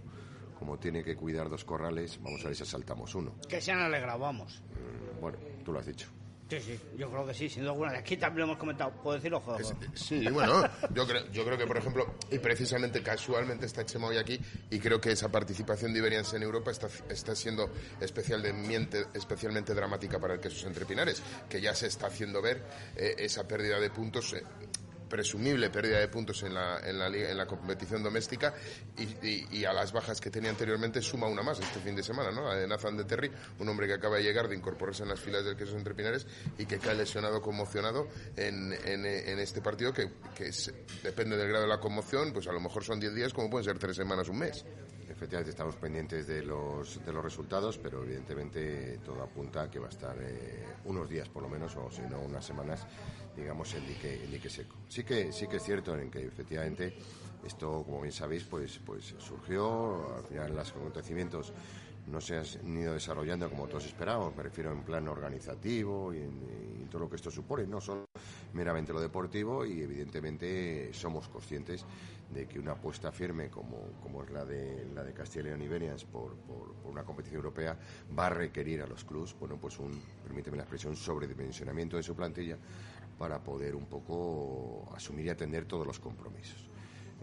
[0.61, 3.33] como tiene que cuidar dos corrales, vamos a ver si asaltamos uno.
[3.49, 4.61] Que se han alegrado, vamos.
[4.69, 6.07] Mm, Bueno, tú lo has dicho.
[6.51, 7.97] Sí, sí, yo creo que sí, sin duda alguna.
[7.97, 9.65] Aquí también lo hemos comentado, puedo decirlo, joder.
[9.95, 10.61] Sí, bueno,
[10.93, 14.77] yo creo, yo creo que, por ejemplo, y precisamente casualmente está Chema hoy aquí, y
[14.77, 17.71] creo que esa participación de Iberians en Europa está, está siendo
[18.01, 22.61] especialmente, especialmente dramática para el Quesos Entre Pinares, que ya se está haciendo ver
[22.95, 24.33] eh, esa pérdida de puntos.
[24.33, 24.43] eh,
[25.11, 28.53] presumible pérdida de puntos en la, en la, en la competición doméstica
[28.97, 32.31] y, y- a las bajas que tenía anteriormente suma una más este fin de semana,
[32.31, 32.47] ¿no?
[32.47, 35.19] La de Nathan de Terry, un hombre que acaba de llegar, de incorporarse en las
[35.19, 36.25] filas del Quesos Entre Pinares
[36.57, 39.05] y que cae lesionado, conmocionado en, en,
[39.39, 40.09] este partido que,
[41.03, 43.65] depende del grado de la conmoción, pues a lo mejor son 10 días como pueden
[43.65, 44.65] ser 3 semanas, un mes.
[45.09, 49.87] Efectivamente estamos pendientes de los, de los resultados, pero evidentemente todo apunta a que va
[49.87, 52.87] a estar eh, unos días por lo menos, o si no unas semanas,
[53.35, 54.75] digamos, en dique, en dique seco.
[54.87, 56.93] Sí que, sí que es cierto en que efectivamente
[57.45, 61.53] esto, como bien sabéis, pues, pues surgió, al final los acontecimientos
[62.07, 66.17] no se han ido desarrollando como todos esperábamos, me refiero en plan organizativo y
[66.81, 68.05] y todo lo que esto supone, no solo
[68.53, 71.85] meramente lo deportivo y evidentemente somos conscientes
[72.33, 75.61] de que una apuesta firme como, como es la de, la de Castilla y León
[75.61, 77.77] Iberians por, por, por una competición europea
[78.17, 82.15] va a requerir a los clubs, bueno, pues un, permíteme la expresión, sobredimensionamiento de su
[82.15, 82.57] plantilla
[83.17, 86.67] para poder un poco asumir y atender todos los compromisos.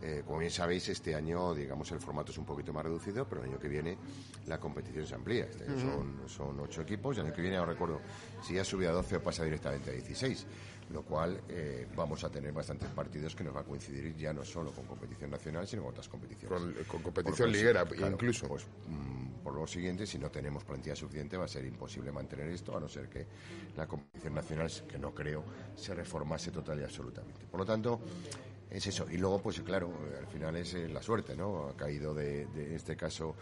[0.01, 3.43] Eh, como bien sabéis, este año, digamos, el formato es un poquito más reducido, pero
[3.43, 3.99] el año que viene
[4.47, 5.47] la competición se amplía.
[5.47, 8.01] Este año son, son ocho equipos, y el año que viene, no recuerdo
[8.41, 10.47] si ya subido a 12 o pasa directamente a 16
[10.91, 14.45] lo cual eh, vamos a tener bastantes partidos que nos va a coincidir ya no
[14.45, 16.87] solo con competición nacional, sino con otras competiciones.
[16.87, 18.49] Con, competición liguera, incluso.
[18.49, 22.49] Pues, mm, por lo siguiente, si no tenemos plantilla suficiente, va a ser imposible mantener
[22.49, 23.27] esto, a no ser que
[23.77, 25.45] la competición nacional, que no creo,
[25.77, 27.47] se reformase total y absolutamente.
[27.47, 28.01] Por lo tanto,
[28.71, 29.07] es eso.
[29.11, 31.69] Y luego, pues claro, al final es eh, la suerte, ¿no?
[31.69, 33.35] Ha caído de, este caso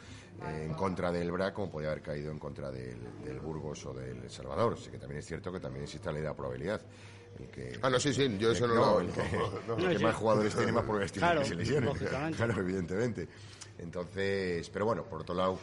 [0.42, 2.98] eh, en contra del BRA como podía haber caído en contra del,
[3.42, 4.74] Burgos o del Salvador.
[4.74, 6.80] Así que también es cierto que también existe la ley de la probabilidad.
[7.38, 9.00] El que, ah, no, sí, sí, yo eso no, lo...
[9.00, 9.10] El
[9.98, 11.92] que, más jugadores tiene, más probabilidades que se lesionen.
[12.36, 13.28] Claro, evidentemente.
[13.78, 15.58] Entonces, pero bueno, por otro lado,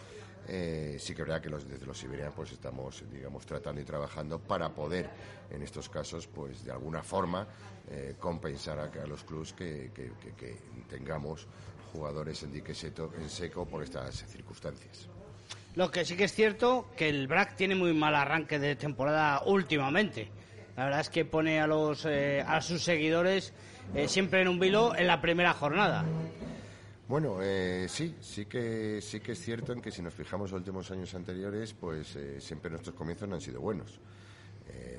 [0.48, 3.86] eh, sí que es verdad que los, desde los Siberian pues estamos, digamos, tratando y
[3.86, 5.10] trabajando para poder,
[5.50, 7.48] en estos casos, pues de alguna forma,
[7.90, 9.92] eh, compensar a, los clubes que,
[10.90, 11.48] tengamos
[11.92, 15.08] jugadores en dique en seco por estas circunstancias.
[15.76, 19.42] Lo que sí que es cierto que el BRAC tiene muy mal arranque de temporada
[19.46, 20.30] últimamente.
[20.76, 23.54] La verdad es que pone a, los, eh, a sus seguidores
[23.94, 26.04] eh, siempre en un vilo en la primera jornada.
[27.08, 30.60] Bueno, eh, sí, sí que sí que es cierto en que si nos fijamos los
[30.60, 34.00] últimos años anteriores, pues siempre nuestros comienzos no han sido buenos.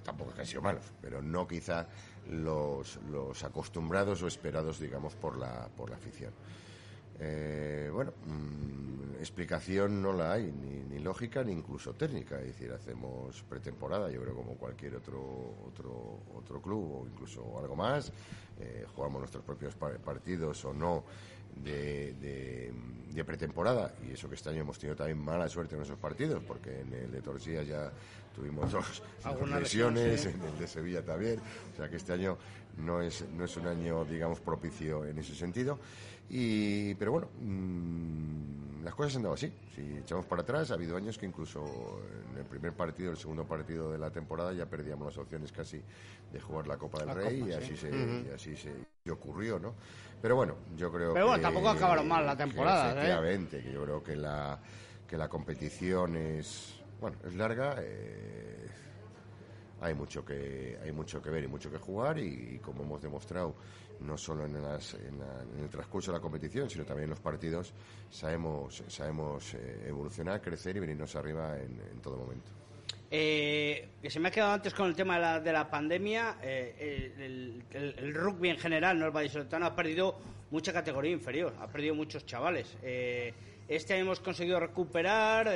[0.04, 1.88] tampoco que han sido malos, pero no quizá
[2.30, 6.32] los, los acostumbrados o esperados, digamos, por la, por la afición.
[7.20, 12.40] Eh, bueno, mm, explicación no la hay, ni, lógica ni incluso técnica.
[12.40, 15.20] Es decir, hacemos pretemporada, yo creo como cualquier otro
[15.66, 18.10] otro otro club o incluso algo más.
[18.58, 21.04] Eh, jugamos nuestros propios partidos o no
[21.62, 22.14] de,
[23.12, 23.94] de, pretemporada.
[24.06, 26.92] Y eso que este año hemos tenido también mala suerte en esos partidos porque en
[26.92, 27.90] el de Torcía ya
[28.34, 29.02] tuvimos dos,
[29.58, 31.38] lesiones, en el de Sevilla también,
[31.72, 32.36] o sea que este año
[32.76, 35.78] no es, no es un año digamos propicio en ese sentido.
[36.28, 39.52] Y, pero bueno, mm, las cosas han dado así.
[39.74, 42.00] Si echamos para atrás, ha habido años que incluso
[42.32, 45.80] en el primer partido, el segundo partido de la temporada, ya perdíamos las opciones casi
[46.32, 49.74] de jugar la Copa del Rey y, así se, y así se ocurrió, ¿no?
[50.24, 52.92] Pero bueno, yo creo Pero bueno, tampoco acabaron mal la temporada, ¿eh?
[52.92, 54.58] efectivamente, que yo creo que la,
[55.06, 57.76] que la competición es, bueno, es larga.
[57.80, 58.66] Eh,
[59.82, 63.54] hay mucho que hay mucho que ver y mucho que jugar y como hemos demostrado
[64.00, 67.74] no solo en, el transcurso de la competición, sino también en los partidos,
[68.08, 72.50] sabemos, sabemos eh, evolucionar, crecer y venirnos arriba en, todo momento.
[73.10, 76.36] Eh, se me ha quedado antes con el tema de la, de la pandemia.
[76.42, 77.12] Eh,
[77.72, 79.06] el, rugby en general, ¿no?
[79.06, 80.18] el vallisoletano ha perdido
[80.50, 82.76] mucha categoría inferior, ha perdido muchos chavales.
[82.82, 83.32] Eh,
[83.68, 85.48] este hemos conseguido recuperar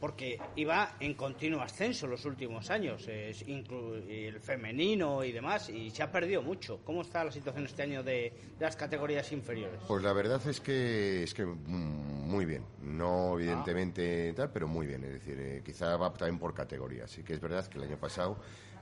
[0.00, 6.10] porque iba en continuo ascenso los últimos años, el femenino y demás, y se ha
[6.10, 6.80] perdido mucho.
[6.84, 9.80] ¿Cómo está la situación este año de, las categorías inferiores?
[9.86, 14.86] Pues la verdad es que es que mm, muy bien, no evidentemente tal, pero muy
[14.86, 17.10] bien, es decir, eh, quizá va también por categorías.
[17.10, 18.38] Sí que es verdad que el año pasado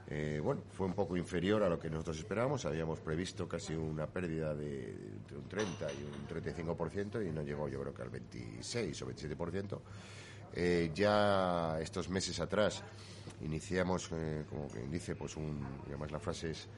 [0.06, 2.64] eh, bueno, fue un poco inferior a lo que nosotros esperábamos.
[2.66, 7.68] Habíamos previsto casi una pérdida de entre un 30 y un 35% y no llegó
[7.68, 9.78] yo creo que al 26 o 27%.
[10.56, 12.82] Eh, ya estos meses atrás
[13.42, 16.68] iniciamos, eh, como quien dice, pues un, además la frase es,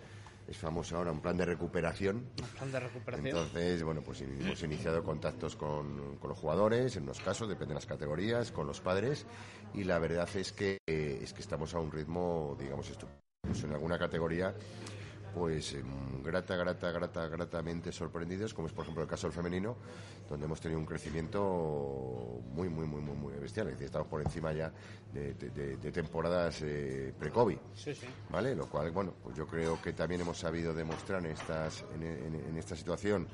[0.48, 2.28] es famosa ahora, un plan de recuperación.
[2.40, 3.26] Un plan de recuperación.
[3.26, 7.76] Entonces, bueno, pues hemos iniciado contactos con, con los jugadores, en unos casos, depende de
[7.76, 9.26] las categorías, con los padres,
[9.74, 13.20] y la verdad es que, eh, es que estamos a un ritmo, digamos, estupendo.
[13.42, 14.54] Pues en alguna categoría
[15.36, 19.76] pues em, grata, grata, grata, gratamente sorprendidos, como es por ejemplo el caso del femenino,
[20.30, 23.66] donde hemos tenido un crecimiento muy, muy, muy, muy, muy bestial.
[23.66, 24.72] Es decir, estamos por encima ya
[25.12, 25.34] de,
[25.92, 27.58] temporadas eh, pre-COVID.
[28.30, 28.54] ¿Vale?
[28.54, 32.74] Lo cual, bueno, pues yo creo que también hemos sabido demostrar en, estas, en, esta
[32.74, 33.28] situación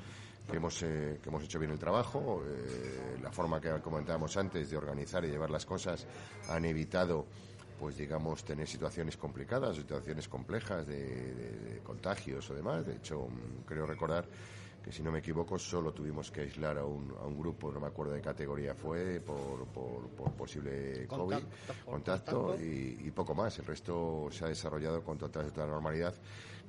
[0.51, 4.69] que hemos, eh, que hemos hecho bien el trabajo, eh, la forma que comentábamos antes
[4.69, 6.05] de organizar y llevar las cosas
[6.49, 7.27] han evitado
[7.83, 12.85] pues digamos, tener situaciones complicadas, situaciones complejas de, contagios o demás.
[12.85, 14.25] De hecho, mm, creo recordar
[14.81, 17.81] que si no me equivoco solo tuvimos que aislar a un, a un grupo, no
[17.81, 21.43] me acuerdo de qué categoría fue, por, por, posible COVID,
[21.83, 23.59] contacto, y, poco más.
[23.59, 26.15] El resto se ha desarrollado con total, total normalidad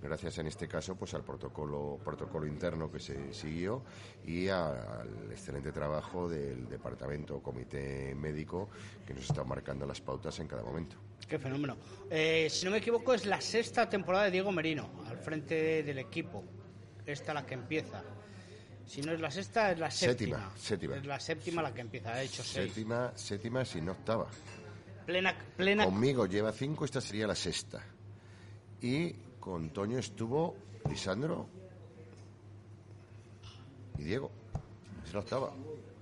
[0.04, 3.82] gracias en este caso pues al protocolo protocolo interno que se siguió
[4.26, 8.68] y al excelente trabajo del departamento o comité médico
[9.06, 10.96] que nos está marcando las pautas en cada momento.
[11.28, 11.76] Qué fenómeno.
[12.10, 15.98] Eh, si no me equivoco es la sexta temporada de Diego Merino al frente del
[15.98, 16.44] equipo.
[17.06, 18.02] Esta la que empieza.
[18.86, 20.52] Si no es la sexta, es la séptima.
[20.56, 22.66] Séptima, Es la séptima la que empieza, ha hecho seis.
[22.66, 24.28] Séptima, séptima si no octava.
[25.06, 25.84] Plena, plena.
[25.84, 27.82] Conmigo lleva cinco, esta sería la sexta.
[28.80, 30.56] Y con Toño estuvo
[30.88, 31.46] Lisandro.
[33.98, 34.30] y Diego.
[35.04, 35.52] Es la octava.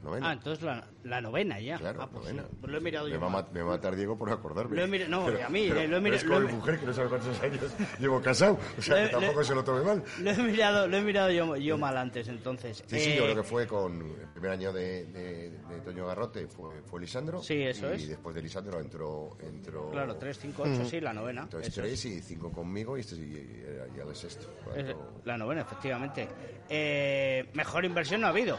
[0.02, 0.30] Novena.
[0.30, 1.78] Ah, entonces la, la novena ya.
[1.78, 2.42] Claro, ah, pues novena.
[2.42, 3.20] sí, pues lo he mirado me yo.
[3.20, 3.46] va, mal.
[3.52, 4.74] me va a matar Diego por acordarme.
[4.76, 6.80] Lo he mirado- no, a mí, pero- eh, lo he mirado- pero Es con mujer
[6.80, 7.60] que no sabe cuántos años
[8.00, 8.58] llevo casado.
[8.78, 10.02] O sea, Lo que tampoco lo se lo tome mal.
[10.20, 12.82] Lo he mirado, lo he mirado yo, yo mal antes, entonces.
[12.86, 16.06] Sí, sí, Eh, yo creo que fue con el primer año de, de, de Toño
[16.06, 17.40] Garrote, fue, fue Lisandro.
[17.42, 18.08] Sí, eso y es.
[18.08, 19.36] después de Lisandro entró.
[19.40, 21.42] entró Claro, 3, 5, 8, sí, la novena.
[21.42, 22.04] Entonces eso tres es.
[22.06, 24.48] y cinco conmigo y este y, era ya el sexto.
[24.74, 26.28] Tanto, la novena, efectivamente.
[26.68, 28.58] Eh, mejor inversión no ha habido.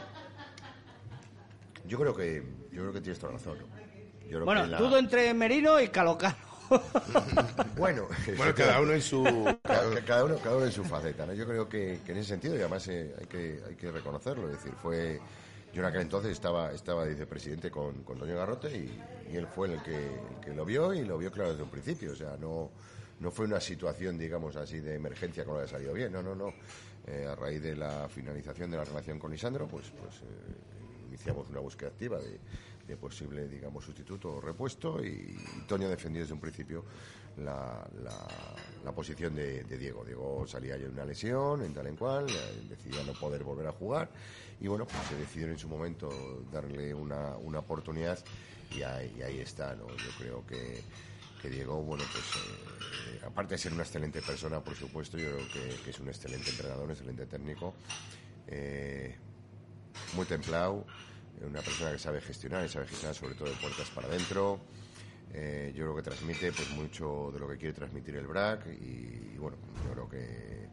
[1.86, 3.58] Yo creo que yo creo que tienes toda la razón.
[3.60, 3.65] ¿no?
[4.24, 6.36] Yo creo Bueno, que la- dudo entre Merino y Calocano.
[7.78, 9.24] Bueno, Bueno, cada uno en su...
[9.63, 11.34] Cada, cada uno, cada uno en su faceta, ¿no?
[11.34, 14.48] Yo creo que, que en ese sentido, y además eh, hay, que, hay que reconocerlo,
[14.50, 15.19] es decir, fue...
[15.74, 19.48] Yo en aquel entonces estaba, estaba de vicepresidente con, con Toño Garrote y, y él
[19.48, 22.12] fue el que, el que lo vio y lo vio claro desde un principio.
[22.12, 22.69] O sea, no,
[23.19, 26.12] no fue una situación, digamos así, de emergencia que ha salido bien.
[26.12, 26.54] No, no, no.
[27.08, 30.56] Eh, a raíz de la finalización de la relación con Lisandro, pues, pues eh,
[31.13, 32.39] iniciamos una búsqueda activa de,
[32.88, 36.84] de posible, digamos, sustituto o repuesto y, Toño defendió desde un principio
[37.38, 37.88] la,
[38.84, 40.04] la, posición de, Diego.
[40.04, 43.67] Diego salía ya de una lesión, en tal en cual, eh, decidía no poder volver
[43.67, 44.10] a jugar
[44.60, 48.19] y bueno, pues se decidió en su momento darle una, una oportunidad
[48.71, 49.88] y ahí, y está, ¿no?
[49.89, 50.82] Yo creo que,
[51.41, 55.84] que Diego, bueno, pues eh, aparte de ser una excelente persona, por supuesto, yo creo
[55.84, 57.73] que, es un excelente entrenador, un excelente técnico.
[58.47, 59.15] Eh,
[60.15, 60.86] muy templado,
[61.41, 64.60] una persona que sabe gestionar y sabe gestionar sobre todo de puertas para adentro.
[65.34, 69.32] Eh, yo creo que transmite pues mucho de lo que quiere transmitir el BRAC y,
[69.34, 70.67] y, bueno, yo creo que,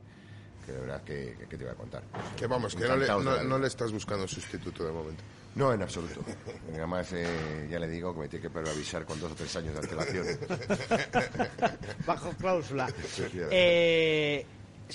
[0.67, 2.03] que de verdad que, que- que te voy a contar.
[2.37, 5.23] Que vamos, que no le, no, no le estás buscando sustituto de momento.
[5.55, 6.21] No, en absoluto.
[6.73, 9.73] Además, eh, ya le digo que me tiene que avisar con dos o tres años
[9.75, 10.27] de antelación.
[12.07, 12.89] Bajo cláusula.
[13.09, 14.47] Sí, Eh,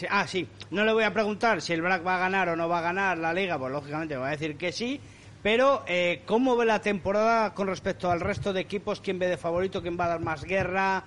[0.10, 0.48] ah, sí.
[0.72, 2.82] No le voy a preguntar si el BRAC va a ganar o no va a
[2.82, 5.00] ganar la liga, pues lógicamente me va a decir que sí.
[5.46, 9.00] Pero, eh, ¿cómo ve la temporada con respecto al resto de equipos?
[9.00, 9.80] ¿Quién ve de favorito?
[9.80, 11.04] ¿Quién va a dar más guerra?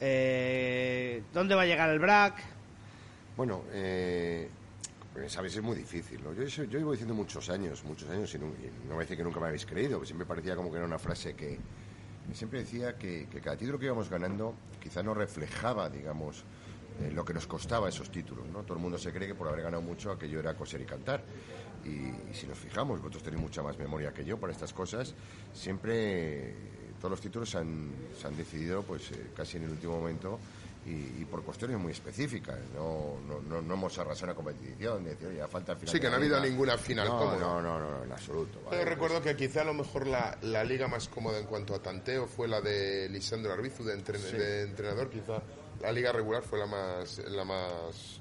[0.00, 2.32] Eh, ¿Dónde va a llegar el BRAC?
[3.36, 4.48] Bueno, eh,
[5.12, 6.24] pues, sabes, es muy difícil.
[6.24, 6.32] ¿no?
[6.32, 9.22] Yo, yo llevo diciendo muchos años, muchos años, y no, y no a decir que
[9.22, 11.58] nunca me habéis creído, que siempre parecía como que era una frase que
[12.32, 16.42] siempre decía que, que cada título que íbamos ganando quizá no reflejaba, digamos,
[17.00, 18.46] eh, lo que nos costaba esos títulos.
[18.48, 18.62] ¿no?
[18.62, 21.22] Todo el mundo se cree que por haber ganado mucho aquello era coser y cantar.
[21.84, 25.14] Y, y si nos fijamos, vosotros tenéis mucha más memoria que yo para estas cosas,
[25.52, 26.54] siempre eh,
[26.98, 30.38] todos los títulos se han, se han decidido pues eh, casi en el último momento
[30.86, 30.90] y,
[31.22, 32.58] y por cuestiones muy específicas.
[32.74, 35.92] No, no, no, no hemos arrasado una competición, de decir, oye, ya falta el final
[35.92, 37.38] Sí, que no ha habido ninguna final no, cómoda.
[37.38, 38.60] No, no, no, no, en absoluto.
[38.60, 38.84] Yo ¿vale?
[38.84, 42.26] recuerdo que quizá a lo mejor la, la liga más cómoda en cuanto a tanteo
[42.28, 45.10] fue la de Lisandro Arbizu de, entren- de entrenador.
[45.10, 45.42] Quizá
[45.82, 48.20] la liga regular fue la más la más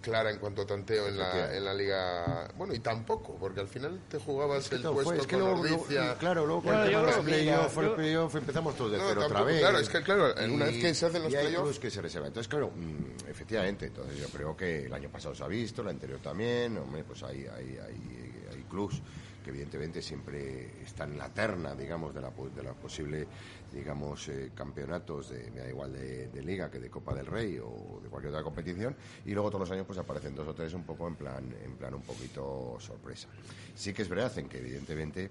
[0.00, 2.48] clara en cuanto a tanteo en la, en la liga.
[2.56, 5.44] Bueno, y tampoco, porque al final te jugabas el todo puesto fue, es que con
[5.60, 6.14] luego, Ordicia.
[6.18, 6.88] claro, luego con Claro, el
[7.26, 9.58] que- yo- los playoffs empezamos todos de No, cero otra vez.
[9.60, 11.90] claro, es que, claro, en una Y- vez que se hacen los y playoffs- que
[11.90, 12.28] se reservan.
[12.28, 15.88] Entonces, claro, mm, efectivamente, entonces yo creo que el año pasado se ha visto, el
[15.88, 18.32] anterior también, hombre, pues hay, hay, hay,
[18.68, 19.02] clubs
[19.42, 23.26] que evidentemente siempre están en la terna, digamos, de la, de la posible,
[23.72, 28.00] digamos, eh, campeonatos, de, me da igual de, Liga que de Copa del Rey o
[28.02, 30.84] de cualquier otra competición, y luego todos los años pues aparecen dos o tres un
[30.84, 33.28] poco en plan, en plan un poquito sorpresa.
[33.74, 35.30] Sí que es verdad en que evidentemente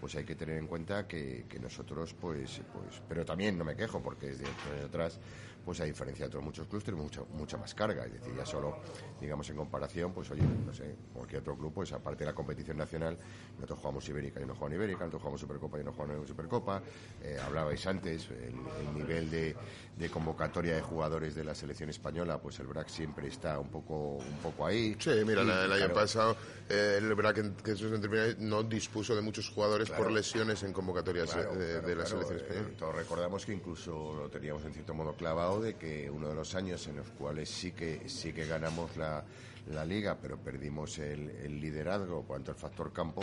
[0.00, 3.76] pues hay que tener en cuenta que, que nosotros, pues, pues, pero también no me
[3.76, 4.46] quejo porque desde
[4.84, 5.20] atrás,
[5.64, 8.04] pues a diferencia de otros muchos clubes, tenemos mucha, mucha más carga.
[8.06, 8.76] Es decir, ya solo,
[9.20, 12.76] digamos, en comparación, pues oye, no sé, cualquier otro club, pues aparte de la competición
[12.76, 13.16] nacional,
[13.56, 16.82] nosotros jugamos Ibérica y no jugamos Ibérica, nosotros jugamos Supercopa y no jugamos Supercopa.
[17.22, 18.54] Eh, hablabais antes, el,
[18.86, 19.56] el nivel de,
[19.96, 24.16] de convocatoria de jugadores de la selección española, pues el BRAC siempre está un poco,
[24.16, 24.96] un poco ahí.
[24.98, 26.36] Sí, mira, Y, el año claro, pasado
[26.68, 30.04] eh, el Brack en que no dispuso de muchos jugadores Claro.
[30.04, 32.68] por lesiones en convocatorias Claro, eh, de, la selección eh, española.
[32.78, 36.54] todos recordamos que incluso lo teníamos en cierto modo clavado de que uno de los
[36.54, 39.24] años en los cuales sí que sí que ganamos la,
[39.70, 43.22] la liga, pero perdimos el, el liderazgo cuanto al factor campo,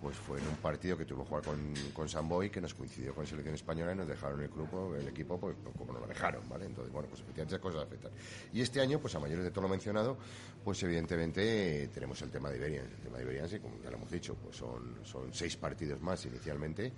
[0.00, 2.74] pues fue en un partido que tuvimos que jugar con, con San Boy, que nos
[2.74, 6.08] coincidió con selección española y nos dejaron el grupo, el equipo, pues como nos lo
[6.08, 6.66] dejaron, ¿vale?
[6.66, 8.12] Entonces, bueno, pues efectivamente cosas afectan.
[8.52, 10.18] Y este año, pues a mayores de todo lo mencionado,
[10.62, 12.84] pues evidentemente eh, tenemos el tema de Iberian.
[12.84, 16.02] El tema de Iberian, sí, como ya lo hemos dicho, pues son, son seis partidos
[16.02, 16.92] más inicialmente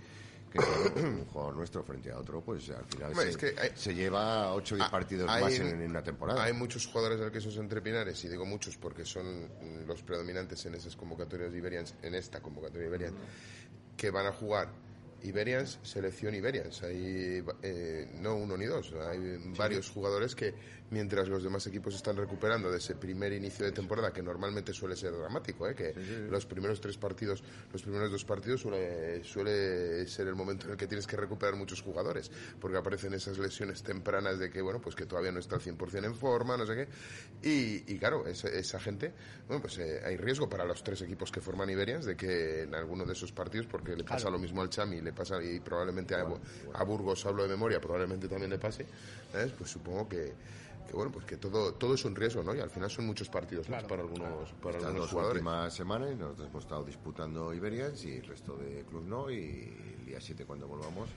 [0.51, 3.71] que un jugador nuestro frente a otro, pues al final Hombre, se, es que hay-
[3.75, 6.43] se lleva 8 o 10 Ah, partidos hay- más en, en una temporada.
[6.45, 9.49] Hay muchos jugadores del que esos entrepinares, y digo muchos porque son
[9.87, 13.15] los predominantes en esas convocatorias de Iberians, en esta convocatoria de Iberian,
[13.97, 14.69] que van a jugar
[15.23, 16.83] Iberians, selección Iberians.
[16.83, 20.55] Hay eh, no uno ni dos, hay varios jugadores que
[20.91, 24.97] mientras los demás equipos están recuperando de ese primer inicio de temporada que normalmente suele
[24.97, 25.75] ser dramático, ¿eh?
[25.75, 25.93] que
[26.31, 30.77] los primeros tres partidos, los primeros dos partidos suele, suele ser el momento en el
[30.77, 34.95] que tienes que recuperar muchos jugadores, porque aparecen esas lesiones tempranas de que bueno pues
[34.95, 36.89] que todavía no está al 100% en forma, no sé qué,
[37.49, 39.13] y, y claro, esa, esa, gente,
[39.47, 42.75] bueno pues eh, hay riesgo para los tres equipos que forman Iberians de que en
[42.75, 46.15] alguno de esos partidos, porque le pasa lo mismo al Chami, le pasa y probablemente
[46.15, 46.27] a,
[46.75, 48.87] a Burgos hablo de memoria, probablemente también le pase,
[49.33, 49.53] ¿sabes?
[49.53, 50.33] pues supongo que
[50.87, 52.55] que bueno, pues que todo, todo es un riesgo, ¿no?
[52.55, 55.43] Y al final son muchos partidos más para algunos, para algunos jugadores.
[55.43, 60.07] últimas semanas nosotros hemos estado disputando Iberians y el resto de club no, y el
[60.07, 61.09] día 7 cuando volvamos,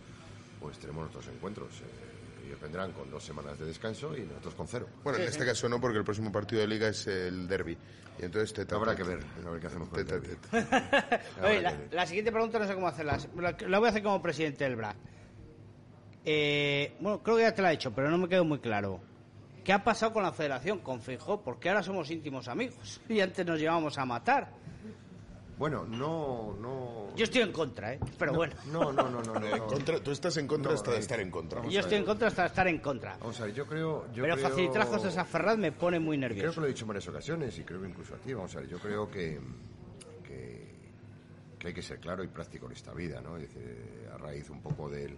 [0.60, 1.82] pues tenemos nuestros encuentros.
[1.82, 4.88] Eh, ellos vendrán con dos semanas de descanso y nosotros con cero.
[5.04, 7.78] Bueno, en este caso no, porque el próximo partido de liga es el derby.
[8.20, 10.08] Y entonces te Habrá que ver, a ver qué hacemos con el
[11.64, 13.18] la, la, siguiente pregunta no sé cómo hacerla.
[13.68, 14.98] La, voy a hacer como presidente del BRAC.
[16.26, 19.00] Eh, bueno, creo que ya te la he hecho, pero no me quedó muy claro.
[19.70, 21.44] ¿Qué ha pasado con la federación, con Fijó?
[21.44, 24.50] Porque ahora somos íntimos amigos y antes nos llevábamos a matar.
[25.60, 27.16] Bueno, no, no.
[27.16, 28.00] Yo estoy en contra, ¿eh?
[28.18, 28.56] Pero no, bueno.
[28.72, 29.34] No, no, no, no.
[29.36, 29.68] no, no.
[29.68, 31.64] Contra, tú estás en contra hasta de estar en contra.
[31.68, 33.16] Yo estoy en contra hasta de estar en contra.
[33.20, 34.08] Vamos a ver, yo creo.
[34.12, 34.50] Yo Pero creo...
[34.50, 36.56] facilitar las cosas a Ferraz me pone muy Creo nervioso.
[36.56, 38.34] que lo he dicho en varias ocasiones y creo que incluso a ti.
[38.34, 39.40] Vamos a ver, yo creo que,
[40.24, 40.68] que,
[41.60, 43.38] que hay que ser claro y práctico en esta vida, ¿no?
[43.38, 45.16] Es decir, a raíz un poco del,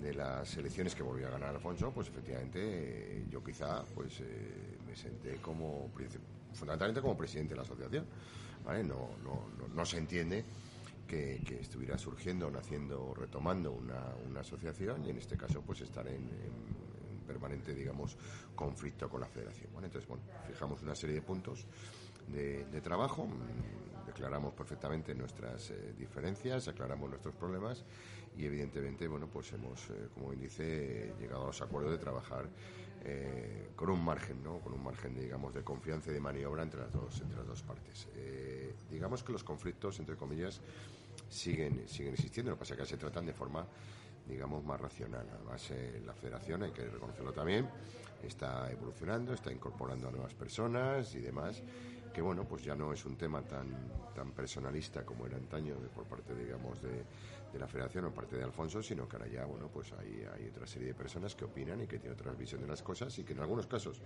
[0.00, 4.78] de las elecciones que volvió a ganar Alfonso, pues efectivamente eh, yo quizá pues eh,
[4.86, 5.90] me senté como
[6.54, 8.06] fundamentalmente como presidente de la asociación.
[8.64, 10.44] No, no, no, se entiende
[11.06, 16.14] que, estuviera surgiendo, naciendo, retomando una, una asociación y en este caso pues estar en,
[16.14, 18.16] en- en permanente, digamos,
[18.54, 19.70] conflicto con la federación.
[19.74, 19.86] ¿vale?
[19.86, 21.66] Entonces, bueno, fijamos una serie de puntos
[22.26, 23.28] de, de trabajo,
[24.10, 27.84] declaramos perfectamente nuestras eh, diferencias, aclaramos nuestros problemas
[28.36, 32.48] y evidentemente, bueno, pues hemos, eh, como bien dice, llegado a los acuerdos de trabajar
[33.04, 34.58] eh, con un margen, ¿no?
[34.58, 37.62] Con un margen, digamos, de confianza y de maniobra entre las dos, entre las dos
[37.62, 38.08] partes.
[38.90, 40.60] Digamos que los conflictos, entre comillas,
[41.28, 43.64] siguen, siguen existiendo, lo que pasa es que se tratan de forma,
[44.26, 45.26] digamos, más racional.
[45.32, 45.72] Además,
[46.04, 47.68] la federación, hay que reconocerlo también,
[48.22, 51.62] está evolucionando, está incorporando a nuevas personas y demás,
[52.12, 53.68] que bueno, pues ya no es un tema tan,
[54.14, 57.04] tan personalista como era antaño de- por parte, digamos, de,
[57.52, 60.48] de la federación o parte de Alfonso, sino que ahora ya, bueno, pues hay, hay
[60.48, 63.24] otra serie de personas que opinan y que tienen otra visión de las cosas y
[63.24, 64.00] que en algunos casos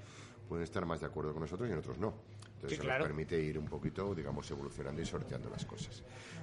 [0.48, 2.14] pueden estar más de acuerdo con nosotros y en otros no.
[2.54, 2.98] Entonces Sí, claro.
[3.04, 6.02] nos permite ir un poquito, digamos, evolucionando y sorteando las cosas.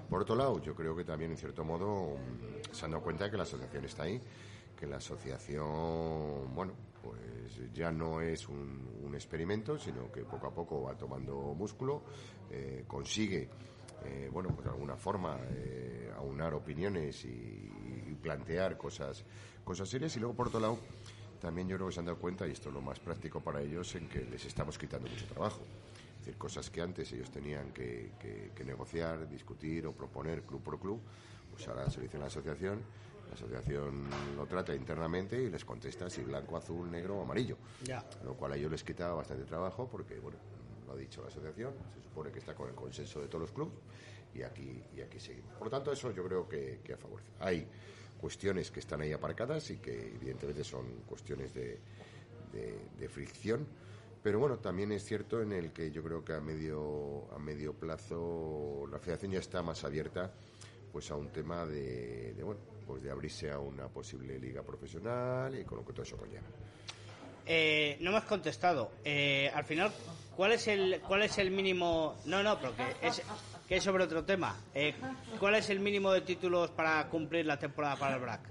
[0.09, 3.25] Por otro lado, yo creo que también, en cierto modo, mm, se han dado cuenta
[3.25, 4.19] de que la asociación está ahí,
[4.75, 10.53] que la asociación, bueno, pues ya no es un, un experimento, sino que poco a
[10.53, 12.03] poco va tomando músculo,
[12.49, 13.49] eh, consigue,
[14.05, 17.69] eh, bueno, pues de alguna forma eh, aunar opiniones y,
[18.21, 19.25] plantear cosas,
[19.63, 20.15] cosas serias.
[20.15, 20.77] Y luego, por otro lado,
[21.39, 23.61] también yo creo que se han dado cuenta, y esto es lo más práctico para
[23.63, 25.61] ellos, en que les estamos quitando mucho trabajo.
[26.19, 30.61] Es decir, cosas que antes ellos tenían que, que- que negociar, discutir o proponer club
[30.61, 31.01] por club,
[31.49, 32.83] pues ahora se lo dice la asociación,
[33.31, 37.55] la asociación lo trata internamente y les contesta si blanco, azul, negro o amarillo.
[37.83, 38.05] Ya.
[38.25, 40.37] Lo cual a ellos les quita bastante trabajo porque, bueno,
[40.85, 43.51] lo ha dicho la asociación, se supone que está con el consenso de todos los
[43.53, 43.73] clubes
[44.35, 45.53] y aquí, y aquí seguimos.
[45.55, 47.33] Por lo tanto, eso yo creo que, que ha favorecido.
[47.39, 47.65] Hay
[48.19, 51.79] cuestiones que están ahí aparcadas y que evidentemente son cuestiones de,
[52.51, 53.65] de- de fricción.
[54.21, 57.73] Pero bueno, también es cierto en el que yo creo que a medio, a medio
[57.73, 60.33] plazo la federación ya está más abierta
[60.91, 65.57] pues a un tema de, de, bueno, pues de abrirse a una posible liga profesional
[65.59, 66.43] y con lo que todo eso conlleva.
[67.45, 68.91] Eh, no me has contestado.
[69.03, 69.91] Eh, al final,
[70.35, 72.17] ¿cuál es el cuál es el mínimo?
[72.25, 73.21] No, no, pero que es
[73.67, 74.55] que es sobre otro tema.
[74.73, 74.93] Eh,
[75.39, 78.41] ¿Cuál es el mínimo de títulos para cumplir la temporada para el BRAC?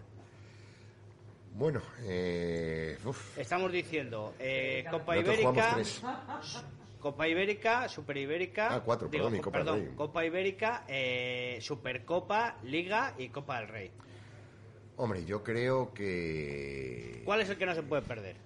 [1.54, 5.76] Bueno, eh, uf, Estamos diciendo eh, Copa Ibérica.
[7.00, 9.94] Copa Ibérica, Super Ibérica, Ah, cuatro, perdón, Copa perdón.
[9.96, 13.90] Copa Ibérica, eh, Supercopa, Liga y Copa del Rey.
[15.00, 18.36] Hombre, yo creo que ¿Cuál es el que no se puede perder?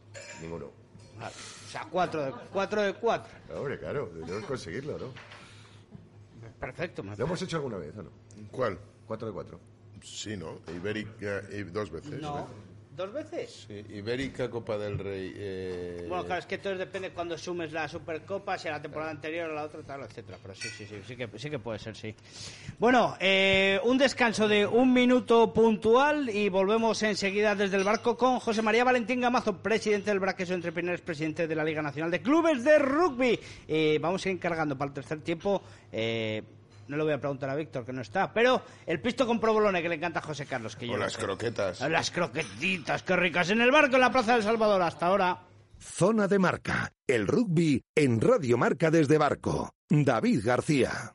[0.41, 0.67] ninguno.
[0.67, 2.81] O sea, cuatro de cuatro.
[2.81, 3.33] De cuatro.
[3.57, 5.07] Hombre, claro, debemos conseguirlo, ¿no?
[6.61, 7.03] Perfecto.
[7.03, 8.11] me ¿Lo hemos hecho alguna vez o no?
[8.53, 8.79] ¿Cuál?
[9.05, 9.61] Cuatro de cuatro.
[10.01, 10.61] Sí, ¿no?
[10.73, 12.21] Ibérica, y dos veces.
[12.23, 12.47] No.
[12.97, 13.65] ¿Dos veces?
[13.67, 15.33] Sí, Ibérica, Copa del Rey.
[15.37, 19.11] eh, Bueno, claro, es que entonces depende cuando sumes la Supercopa, si a la temporada
[19.11, 20.39] anterior o la otra, tal, etcétera.
[20.41, 22.15] Pero sí, sí, sí, sí que, sí que puede ser, sí.
[22.79, 28.39] Bueno, eh, un descanso de un minuto puntual y volvemos enseguida desde el barco con
[28.39, 32.63] José María Valentín Gamazo, presidente del Braqueso Entrepreneurs, presidente de la Liga Nacional de Clubes
[32.63, 33.41] de Rugby.
[33.67, 35.63] Eh, vamos a ir encargando para el tercer tiempo.
[35.91, 36.43] eh,
[36.89, 38.33] no le voy a preguntar a Víctor, que no está.
[38.33, 40.77] Pero el pisto con provolone que le encanta a José Carlos.
[40.77, 41.21] Que O yo no las sé.
[41.23, 41.81] croquetas.
[41.81, 43.51] Las croquetitas, qué ricas.
[43.51, 45.43] En el barco, en la Plaza del Salvador, hasta ahora.
[45.79, 49.75] Zona de Marca, el rugby en Radio Marca desde Barco.
[49.91, 51.15] David García.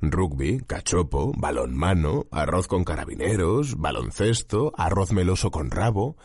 [0.00, 6.16] Rugby, cachopo, balonmano, arroz con carabineros, baloncesto, arroz meloso con rabo.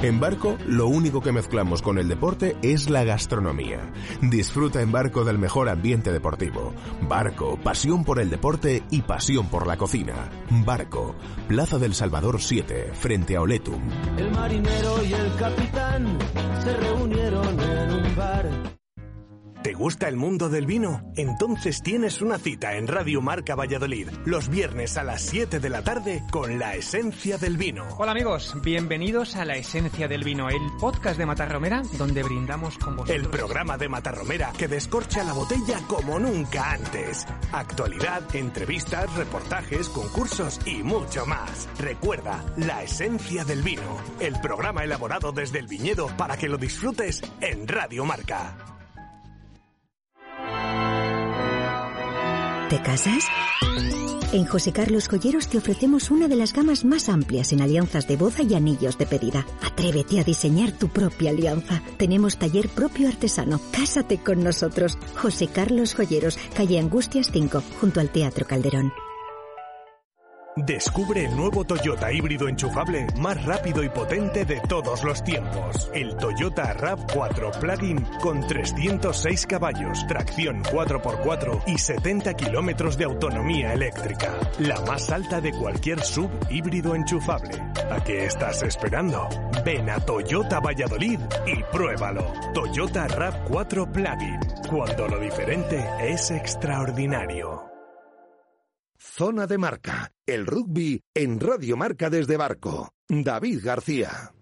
[0.00, 3.92] En Barco, lo único que mezclamos con el deporte es la gastronomía.
[4.22, 6.72] Disfruta en Barco del mejor ambiente deportivo.
[7.08, 10.30] Barco, pasión por el deporte y pasión por la cocina.
[10.64, 11.16] Barco,
[11.48, 13.82] Plaza del Salvador 7, frente a Oletum.
[14.16, 16.16] El marinero y el capitán
[16.62, 18.77] se reunieron en un bar.
[19.62, 21.02] ¿Te gusta el mundo del vino?
[21.16, 25.82] Entonces tienes una cita en Radio Marca Valladolid los viernes a las 7 de la
[25.82, 27.84] tarde con la esencia del vino.
[27.98, 32.96] Hola amigos, bienvenidos a La Esencia del Vino, el podcast de Matarromera donde brindamos con
[32.96, 33.16] vosotros.
[33.16, 37.26] El programa de Matarromera que descorcha la botella como nunca antes.
[37.50, 41.68] Actualidad, entrevistas, reportajes, concursos y mucho más.
[41.80, 47.22] Recuerda, La Esencia del Vino, el programa elaborado desde el viñedo para que lo disfrutes
[47.40, 48.77] en Radio Marca.
[52.68, 53.24] ¿Te casas?
[54.30, 58.16] En José Carlos Joyeros te ofrecemos una de las gamas más amplias en alianzas de
[58.16, 59.46] boda y anillos de pedida.
[59.62, 61.82] Atrévete a diseñar tu propia alianza.
[61.96, 63.58] Tenemos taller propio artesano.
[63.72, 64.98] Cásate con nosotros.
[65.16, 68.92] José Carlos Joyeros, calle Angustias 5, junto al Teatro Calderón.
[70.66, 75.88] Descubre el nuevo Toyota híbrido enchufable más rápido y potente de todos los tiempos.
[75.94, 84.34] El Toyota RAV4 Plug-in con 306 caballos, tracción 4x4 y 70 kilómetros de autonomía eléctrica.
[84.58, 87.62] La más alta de cualquier sub híbrido enchufable.
[87.90, 89.28] ¿A qué estás esperando?
[89.64, 92.32] Ven a Toyota Valladolid y pruébalo.
[92.52, 94.40] Toyota RAV4 Plug-in.
[94.68, 97.67] Cuando lo diferente es extraordinario.
[99.00, 102.92] Zona de Marca, el rugby en Radio Marca desde Barco.
[103.08, 104.32] David García.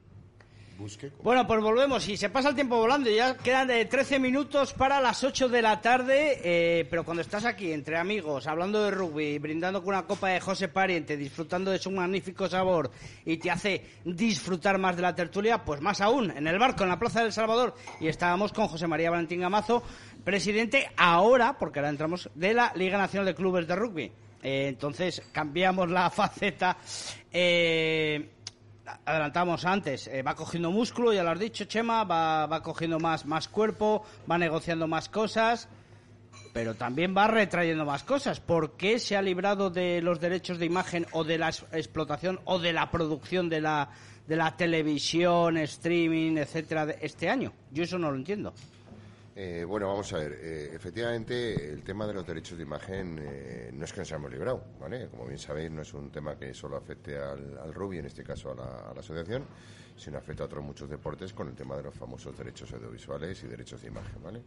[1.22, 3.10] Bueno, pues volvemos y se pasa el tiempo volando.
[3.10, 6.40] Ya quedan eh, 13 minutos para las 8 de la tarde.
[6.42, 10.40] eh, pero cuando estás aquí entre amigos, hablando de rugby, brindando con una copa de
[10.40, 12.90] José Pariente, disfrutando de su magnífico sabor
[13.24, 16.90] y te hace disfrutar más de la tertulia, pues más aún, en el barco, en
[16.90, 17.74] la Plaza del Salvador.
[18.00, 19.82] Y estábamos con José María Valentín Gamazo,
[20.24, 24.12] presidente ahora, porque ahora entramos, de la Liga Nacional de Clubes de Rugby.
[24.48, 26.76] Eh, entonces cambiamos la faceta.
[27.32, 28.30] Eh,
[29.04, 33.26] adelantamos antes, eh, va cogiendo músculo, ya lo has dicho, Chema, va, va cogiendo más,
[33.26, 35.68] más cuerpo, va negociando más cosas,
[36.52, 38.38] pero también va retrayendo más cosas.
[38.38, 42.60] ¿Por qué se ha librado de los derechos de imagen o de la explotación o
[42.60, 43.90] de la producción de la,
[44.28, 47.52] de la televisión, streaming, etcétera, de- este año?
[47.72, 48.54] Yo eso no lo entiendo.
[49.38, 50.38] Eh, bueno, vamos a ver.
[50.40, 54.30] eh, efectivamente, el tema de los derechos de imagen eh, no es que nos hayamos
[54.30, 55.08] librado, ¿vale?
[55.08, 58.24] Como bien sabéis, no es un tema que solo afecte al, al rugby, en este
[58.24, 59.44] caso a la, a la asociación,
[59.94, 63.46] sino afecta a otros muchos deportes con el tema de los famosos derechos audiovisuales y
[63.46, 64.42] derechos de imagen, ¿vale?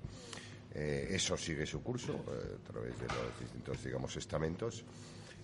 [0.74, 4.84] Eh, eso sigue su curso eh, a través de los distintos, digamos, estamentos.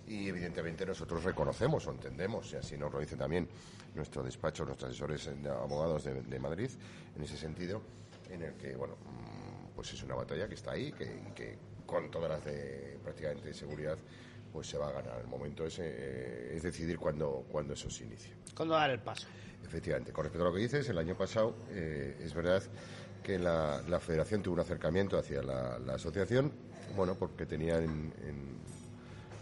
[0.08, 3.48] Y evidentemente nosotros reconocemos o entendemos, y así nos lo dice también
[3.94, 6.70] nuestro despacho, nuestros asesores eh, abogados de, de Madrid,
[7.16, 7.82] en ese sentido,
[8.30, 11.06] en el que, bueno, mm, pues es una batalla que está ahí, que,
[11.36, 13.98] que con todas las de prácticamente de seguridad,
[14.52, 15.20] pues se va a ganar.
[15.20, 18.32] El momento es, eh, es decidir cuándo, cuándo eso se inicia.
[18.56, 19.28] ¿Cuándo dar el paso?
[19.64, 22.64] Efectivamente, con respecto a lo que dices, el año pasado eh, es verdad
[23.24, 26.52] que la, la federación tuvo un acercamiento hacia la, la asociación,
[26.96, 28.56] bueno, porque tenía en, en-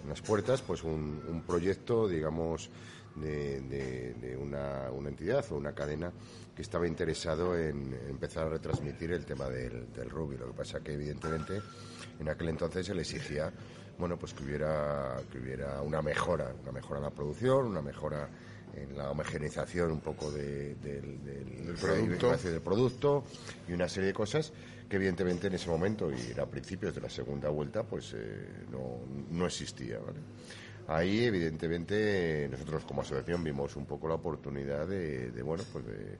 [0.03, 2.69] en las puertas pues un, un proyecto, digamos,
[3.15, 6.11] de, de- de una, una entidad o una cadena
[6.55, 10.37] que estaba interesado en empezar a retransmitir el tema del, del rugby.
[10.37, 11.61] Lo que pasa que evidentemente
[12.19, 13.51] en aquel entonces se le exigía
[13.97, 18.27] bueno pues que hubiera que hubiera una mejora, una mejora en la producción, una mejora
[18.75, 21.19] en la homogeneización un poco de- del,
[21.79, 22.27] producto.
[22.51, 23.23] del producto
[23.69, 24.51] y una serie de cosas
[24.89, 28.65] que evidentemente en ese momento y era a principios de la segunda vuelta pues eh,
[28.71, 28.97] no,
[29.29, 30.19] no existía ¿vale?
[30.87, 36.17] Ahí evidentemente nosotros como asociación vimos un poco la oportunidad de, de, bueno pues de,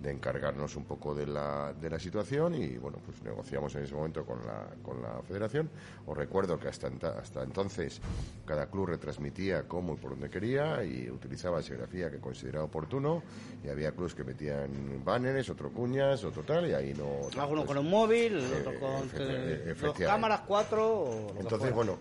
[0.00, 3.94] de encargarnos un poco de la, de la situación y bueno pues negociamos en ese
[3.94, 5.70] momento con la, con la federación
[6.06, 8.00] os recuerdo que hasta, enta- hasta entonces
[8.46, 13.22] cada club retransmitía cómo y por donde quería y utilizaba serigrafía que consideraba oportuno
[13.62, 17.28] y había clubes que metían banners, otro cuñas, otro tal y ahí no...
[17.38, 20.88] Alguno pues, con un móvil, el otro eh, con eh, dos cámaras, cuatro.
[20.98, 21.98] o entonces, bueno,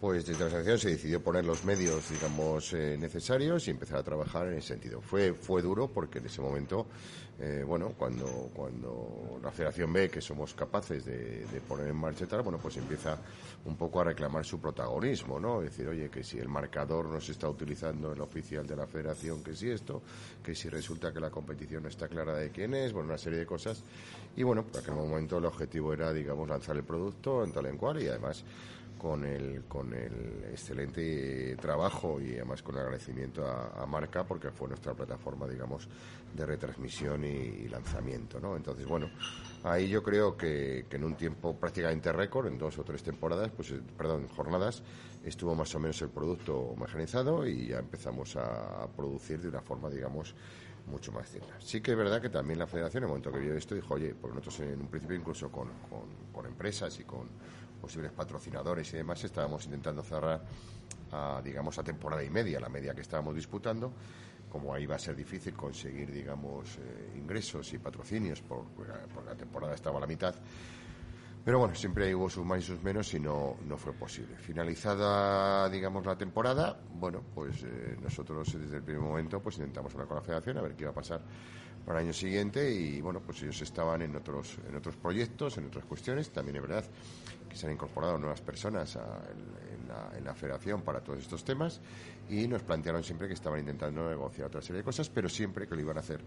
[0.00, 4.46] pues desde la se decidió poner los medios, digamos, eh, necesarios y empezar a trabajar
[4.48, 5.00] en ese sentido.
[5.00, 6.86] Fue, fue duro porque en ese momento,
[7.40, 12.42] eh, bueno, cuando, cuando la federación ve que somos capaces de, poner en marcha tal,
[12.42, 13.18] bueno, pues empieza
[13.64, 15.62] un poco a reclamar su protagonismo, ¿no?
[15.62, 19.42] Decir, oye, que si el marcador no se está utilizando el oficial de la federación,
[19.42, 20.02] que si esto,
[20.44, 23.38] que si resulta que la competición no está clara de quién es, bueno, una serie
[23.38, 23.82] de cosas.
[24.36, 27.78] Y bueno, por aquel momento el objetivo era, digamos, lanzar el producto en tal en
[27.78, 28.44] cual y además
[29.06, 34.66] con el, con el excelente trabajo y además con el agradecimiento a, Marca porque fue
[34.66, 35.88] nuestra plataforma, digamos,
[36.34, 38.56] de retransmisión y, lanzamiento, ¿no?
[38.56, 39.08] Entonces, bueno,
[39.62, 43.52] ahí yo creo que, que en un tiempo prácticamente récord, en dos o tres temporadas,
[43.54, 44.82] pues, eh, perdón, jornadas,
[45.24, 49.88] estuvo más o menos el producto homogeneizado y ya empezamos a, producir de una forma,
[49.88, 50.34] digamos,
[50.88, 51.54] mucho más digna.
[51.60, 53.94] Sí que es verdad que también la federación, en el momento que vio esto, dijo,
[53.94, 55.68] oye, porque nosotros en un principio incluso con,
[56.32, 57.28] con empresas y con
[57.86, 60.42] posibles patrocinadores y demás, estábamos intentando cerrar,
[61.12, 63.92] a, digamos, a temporada y media, la media que estábamos disputando.
[64.50, 68.90] Como ahí va a ser difícil conseguir, digamos, eh, ingresos y patrocinios, por, porque
[69.24, 70.34] la temporada estaba a la mitad.
[71.44, 74.36] Pero bueno, siempre hubo sus más y sus menos y no, no fue posible.
[74.36, 80.08] Finalizada, digamos, la temporada, bueno, pues eh, nosotros desde el primer momento pues intentamos hablar
[80.08, 81.22] con la federación a ver qué iba a pasar
[81.86, 85.66] para el año siguiente y bueno, pues ellos estaban en otros, en otros proyectos, en
[85.66, 86.30] otras cuestiones.
[86.30, 86.84] También es verdad
[87.48, 91.80] que se han incorporado nuevas personas a- en, la federación para todos estos temas
[92.28, 95.76] y nos plantearon siempre que estaban intentando negociar otra serie de cosas, pero siempre que
[95.76, 96.20] lo iban a hacer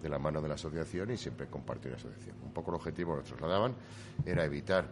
[0.00, 2.36] de la mano de la asociación y siempre compartir la asociación.
[2.44, 3.74] Un poco el objetivo que nos trasladaban
[4.24, 4.86] era evitar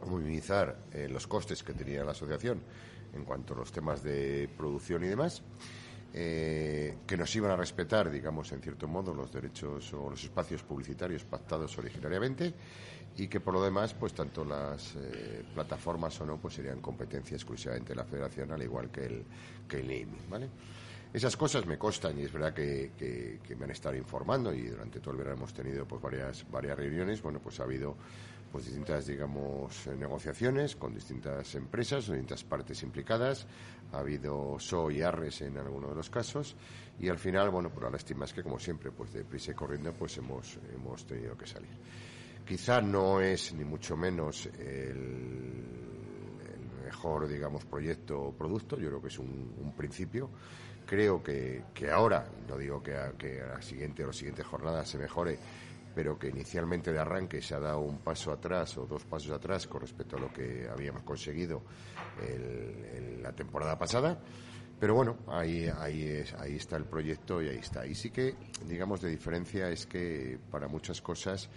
[0.00, 2.62] o minimizar eh, los costes que tenía la asociación
[3.12, 5.42] en cuanto a los temas de producción y demás,
[6.14, 10.62] eh, que nos iban a respetar, digamos, en cierto modo, los derechos o los espacios
[10.62, 12.54] publicitarios pactados originariamente
[13.16, 17.34] y que por lo demás, pues tanto las eh, plataformas o no, pues serían competencia
[17.34, 19.24] exclusivamente de la federación, al igual que el,
[19.68, 20.48] que el naming, ¿vale?
[21.12, 24.98] Esas cosas me constan y es verdad que, que- me han estado informando y durante
[24.98, 27.20] todo el verano hemos tenido pues varias, varias reuniones.
[27.20, 27.96] Bueno, pues ha habido
[28.50, 33.46] pues distintas, digamos, eh, negociaciones con distintas empresas, distintas partes implicadas.
[33.92, 36.56] Ha habido SO y ARRES en algunos de los casos
[36.98, 39.54] y al final, bueno, por la lástima es que como siempre, pues de prisa y
[39.54, 41.70] corriendo, pues hemos, hemos tenido que salir.
[42.46, 45.62] Quizá no es ni mucho menos el,
[46.84, 48.76] mejor, digamos, proyecto o producto.
[48.78, 50.30] Yo creo que es un principio.
[50.86, 54.44] Creo que, que ahora, no digo que a, que a la siguiente o las siguientes
[54.46, 55.38] jornadas se mejore,
[55.94, 59.66] pero que inicialmente de arranque se ha dado un paso atrás o dos pasos atrás
[59.66, 61.62] con respecto a lo que habíamos conseguido
[63.20, 64.18] la temporada pasada.
[64.80, 67.86] Pero bueno, ahí, ahí, es, ahí está el proyecto y ahí está.
[67.86, 68.34] Y sí que,
[68.66, 71.48] digamos, de diferencia es que para muchas cosas,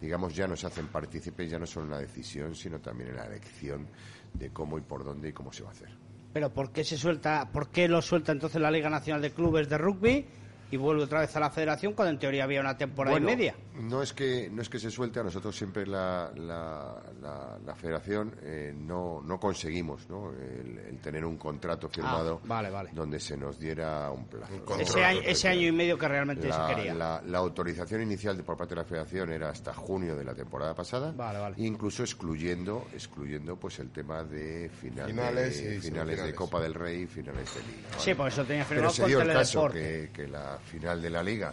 [0.00, 3.26] digamos, ya nos hacen partícipes, ya no solo en la decisión, sino también en la
[3.26, 3.86] elección
[4.34, 6.01] de cómo y por dónde y cómo se va a hacer.
[6.32, 9.68] Pero ¿por qué se suelta, por qué lo suelta entonces la Liga Nacional de Clubes
[9.68, 10.26] de Rugby
[10.70, 13.36] y vuelve otra vez a la Federación cuando en teoría había una temporada Bueno, y
[13.36, 13.54] media?
[13.74, 17.74] No es que no es que se suelte, a nosotros siempre la, la, la- la
[17.74, 20.30] federación eh, no, no conseguimos ¿no?
[20.32, 22.90] El, el tener un contrato firmado Ah, vale, vale.
[22.92, 24.52] donde se nos diera un plazo.
[24.78, 26.94] Ese año, ese año y medio que realmente la, se quería.
[26.94, 30.34] la- la autorización inicial de, por parte de la Federación era hasta junio de la
[30.34, 31.56] temporada pasada, Vale, vale.
[31.58, 36.34] incluso excluyendo, excluyendo pues el tema de final Finales de, finales de.
[36.34, 37.88] Copa del Rey y finales de Liga.
[37.90, 38.02] ¿vale?
[38.02, 41.22] Sí, por eso tenía Pero firmado se dio el caso que la final de la
[41.22, 41.52] Liga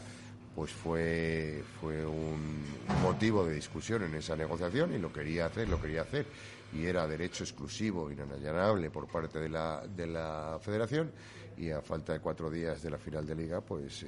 [0.56, 2.64] pues fue fue un
[3.02, 6.26] motivo de discusión en esa negociación y lo quería hacer, lo quería hacer
[6.74, 11.12] y era derecho exclusivo, inallanable por parte de la, de la Federación
[11.58, 14.08] y a falta de cuatro días de la final de Liga pues eh,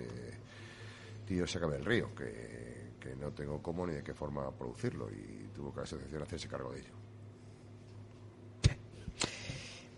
[1.27, 5.09] tío se acaba el río que, que no tengo cómo ni de qué forma producirlo
[5.11, 7.00] y tuvo que la asociación hacerse cargo de ello.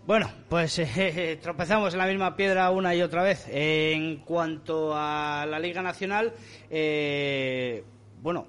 [0.06, 3.46] Bueno, pues eh, tropezamos en la misma piedra una y otra vez.
[3.50, 6.34] en cuanto a la Liga Nacional,
[6.70, 7.86] eh,
[8.22, 8.48] bueno,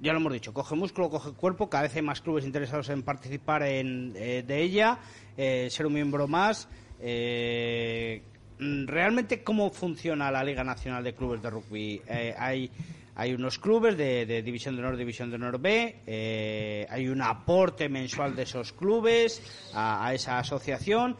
[0.00, 3.02] ya lo hemos dicho, coge músculo, coge cuerpo, cada vez hay más clubes interesados en
[3.02, 5.00] participar en, eh, de ella,
[5.36, 6.68] eh, ser un miembro más.
[7.00, 8.22] eh,
[8.60, 12.00] mm, ¿Realmente cómo funciona la Liga Nacional de Clubes de Rugby?
[12.06, 12.70] Eh, hay,
[13.14, 17.88] hay unos clubes de, División de Honor, División de Honor B, eh, hay un aporte
[17.88, 21.16] mensual de esos clubes a, esa asociación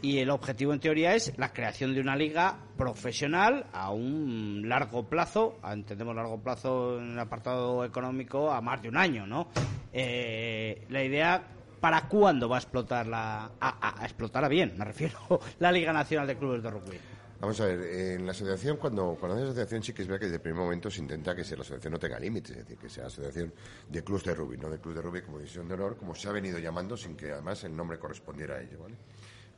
[0.00, 5.08] y el objetivo en teoría es la creación de una liga profesional a un largo
[5.08, 9.48] plazo, entendemos largo plazo en el apartado económico a más de un año, ¿no?
[9.92, 11.42] Eh, la idea
[11.80, 15.18] para cuándo va a explotar la a, a bien, me refiero,
[15.58, 16.98] la Liga Nacional de Clubes de Rugby.
[17.44, 20.24] Vamos a ver, en la asociación, cuando, cuando haces asociación, sí que es verdad que
[20.24, 22.78] desde el primer momento se intenta que sea la asociación no tenga límites, es decir,
[22.78, 23.52] que sea asociación
[23.86, 26.26] de clubs de rugby, no de clubs de rugby como división de honor, como se
[26.26, 28.94] ha venido llamando sin que además el nombre correspondiera a ello, ¿vale?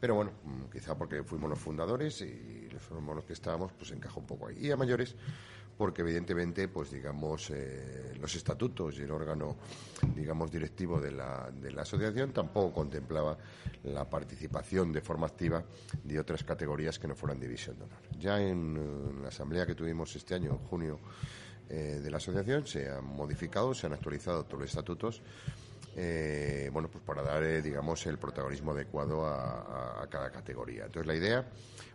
[0.00, 4.18] Pero bueno, mm, quizá porque fuimos los fundadores y fuimos los que estábamos, pues encaja
[4.18, 4.66] un poco ahí.
[4.66, 5.14] Y a mayores,
[5.76, 9.56] porque evidentemente, pues digamos, eh, los estatutos y el órgano,
[10.14, 13.36] digamos, directivo de la, de la asociación tampoco contemplaba
[13.84, 15.64] la participación de forma activa
[16.02, 17.98] de otras categorías que no fueran división de honor.
[18.18, 20.98] Ya en, la asamblea que tuvimos este año, en junio,
[21.68, 25.22] eh, de la asociación, se han modificado, se han actualizado todos los estatutos
[25.98, 30.84] eh, bueno, pues para dar, eh, digamos, el protagonismo adecuado a, cada categoría.
[30.84, 31.48] Entonces, la idea,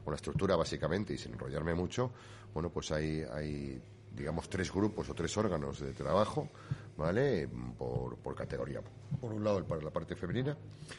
[0.06, 2.12] la estructura básicamente, y sin enrollarme mucho,
[2.52, 3.80] bueno, pues hay, hay
[4.12, 6.50] digamos, tres grupos o tres órganos de trabajo,
[6.98, 7.48] ¿vale?
[7.78, 8.82] Por, por categoría.
[9.20, 10.58] Por un lado, para la parte femenina,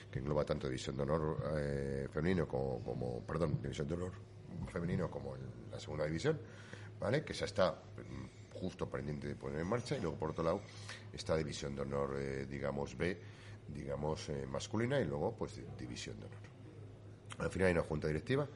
[0.08, 4.12] que engloba tanto división de honor eh, femenino como, perdón, división de honor
[4.72, 5.34] femenino como
[5.70, 6.38] la segunda división,
[7.00, 7.24] ¿vale?
[7.24, 7.82] Que se está
[8.62, 10.60] justo pendiente de poner en marcha y luego por otro lado
[11.12, 13.18] esta división de honor eh, digamos B
[13.66, 16.38] digamos eh, masculina y luego pues división de honor.
[17.38, 18.46] Al final hay una junta directiva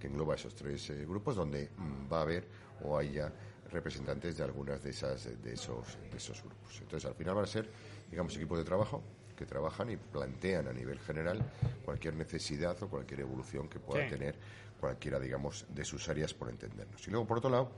[0.00, 2.44] que engloba esos tres eh, grupos donde mm, va a haber
[2.82, 3.32] o haya
[3.70, 6.80] representantes de algunas de esas de esos de esos grupos.
[6.80, 7.70] Entonces al final van a ser
[8.10, 9.00] digamos equipos de trabajo
[9.36, 11.40] que trabajan y plantean a nivel general
[11.84, 14.34] cualquier necesidad o cualquier evolución que pueda tener
[14.82, 17.06] cualquiera, digamos, de sus áreas por entendernos.
[17.06, 17.70] Y luego, por otro lado,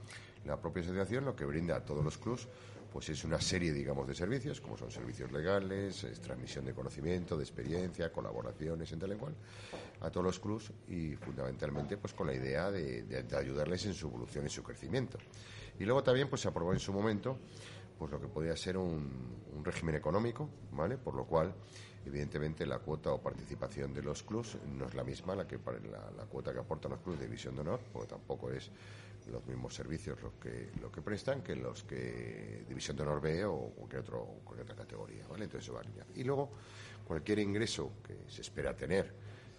[0.44, 2.48] la propia asociación lo que brinda a todos los clubs
[2.94, 7.42] pues es una serie, digamos, de servicios, como son servicios legales, transmisión de conocimiento, de
[7.42, 9.34] experiencia, colaboraciones en tal y cual,
[10.00, 14.46] a todos los clubs y fundamentalmente pues con la idea de, ayudarles en su evolución
[14.46, 15.18] y su crecimiento.
[15.80, 17.36] Y luego también pues se aprobó en su momento
[17.98, 20.96] pues lo que podía ser un, régimen económico, ¿vale?
[20.96, 21.52] Por lo cual
[22.06, 25.58] evidentemente la cuota o participación de los clubs no es la misma la que
[25.90, 28.70] la, la cuota que aportan los clubs de división de honor, porque tampoco es
[29.30, 33.70] los mismos servicios los que, que prestan que los que División de Honor B o
[33.70, 35.26] cualquier, otro, cualquier otra categoría.
[35.28, 35.44] ¿vale?
[35.44, 36.50] Entonces va a Y luego,
[37.06, 39.12] cualquier ingreso que se espera tener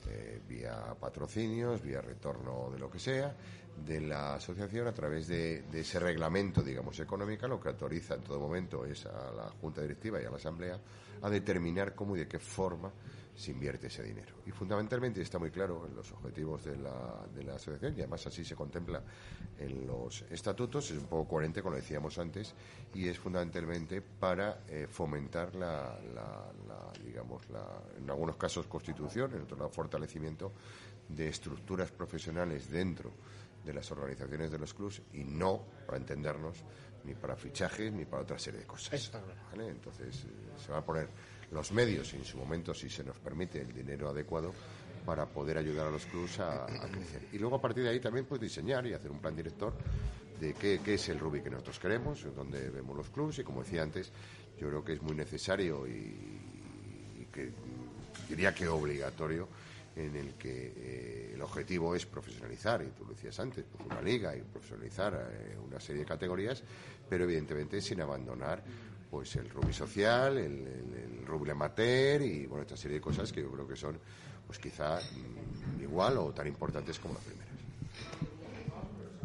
[0.07, 3.35] eh, vía patrocinios, vía retorno de lo que sea,
[3.85, 8.39] de la asociación a través de, ese reglamento, digamos, económico, lo que autoriza en todo
[8.39, 10.79] momento es a la Junta Directiva y a la Asamblea
[11.21, 12.91] a determinar cómo y de qué forma
[13.35, 14.35] se invierte ese dinero.
[14.45, 18.25] Y fundamentalmente está muy claro en los objetivos de la, de la asociación y además
[18.27, 19.03] así se contempla
[19.59, 22.53] en los estatutos, es un poco coherente con lo decíamos antes
[22.93, 25.97] y es fundamentalmente para eh, fomentar la,
[27.03, 27.65] digamos, la,
[27.97, 30.53] en algunos casos constitución, en otros fortalecimiento
[31.09, 33.11] de estructuras profesionales dentro
[33.65, 36.63] de las organizaciones de los clubs y no, para entendernos,
[37.03, 39.11] ni para fichajes ni para otra serie de cosas.
[39.53, 41.09] Entonces eh, se va a poner
[41.51, 44.53] los medios y en su momento, si se nos permite, el dinero adecuado
[45.05, 47.27] para poder ayudar a los clubs a, crecer.
[47.31, 49.73] Y luego a partir de ahí también pues diseñar y hacer un plan director
[50.39, 53.83] de qué, es el Ruby que nosotros queremos, dónde vemos los clubs y como decía
[53.83, 54.11] antes,
[54.59, 57.51] yo creo que es muy necesario y, que
[58.29, 59.47] diría que obligatorio
[59.95, 64.01] en el que eh, el objetivo es profesionalizar, y tú lo decías antes, pues una
[64.01, 66.63] liga y profesionalizar eh, una serie de categorías,
[67.09, 68.61] pero evidentemente sin abandonar
[69.09, 73.41] pues el rugby social, el, el, rugby amateur y bueno, esta serie de cosas que
[73.41, 73.97] yo creo que son
[74.45, 77.45] pues quizá mm, igual o tan importantes como las primeras.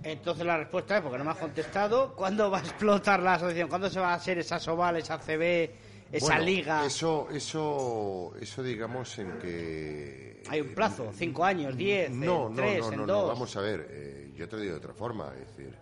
[0.03, 3.69] Entonces la respuesta es, porque no me has contestado, ¿cuándo va a explotar la asociación?
[3.69, 5.71] ¿Cuándo se va a hacer esa Soval, esa CB,
[6.13, 6.85] esa liga?
[6.85, 10.43] Eso, eso, eso digamos en que...
[10.49, 13.87] Hay un plazo, cinco años, diez, no, en tres, no, no, no, vamos a ver,
[13.91, 15.75] eh, yo te lo digo de otra forma, es decir...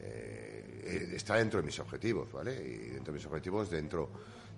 [0.00, 0.52] Eh,
[0.84, 2.54] eh, está dentro de mis objetivos, ¿vale?
[2.54, 4.10] Y dentro de mis objetivos, dentro,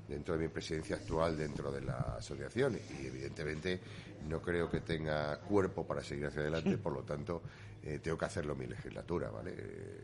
[0.09, 2.79] dentro de mi presidencia actual, dentro de la asociación.
[2.99, 3.81] Y evidentemente
[4.29, 7.43] no creo que tenga cuerpo para seguir hacia adelante, por lo tanto,
[7.83, 9.55] eh, tengo que hacerlo mi legislatura, ¿vale?
[9.57, 10.03] Eh,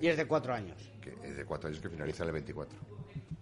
[0.00, 0.76] y es de cuatro años.
[1.00, 2.78] Que es de cuatro años que finaliza el 24.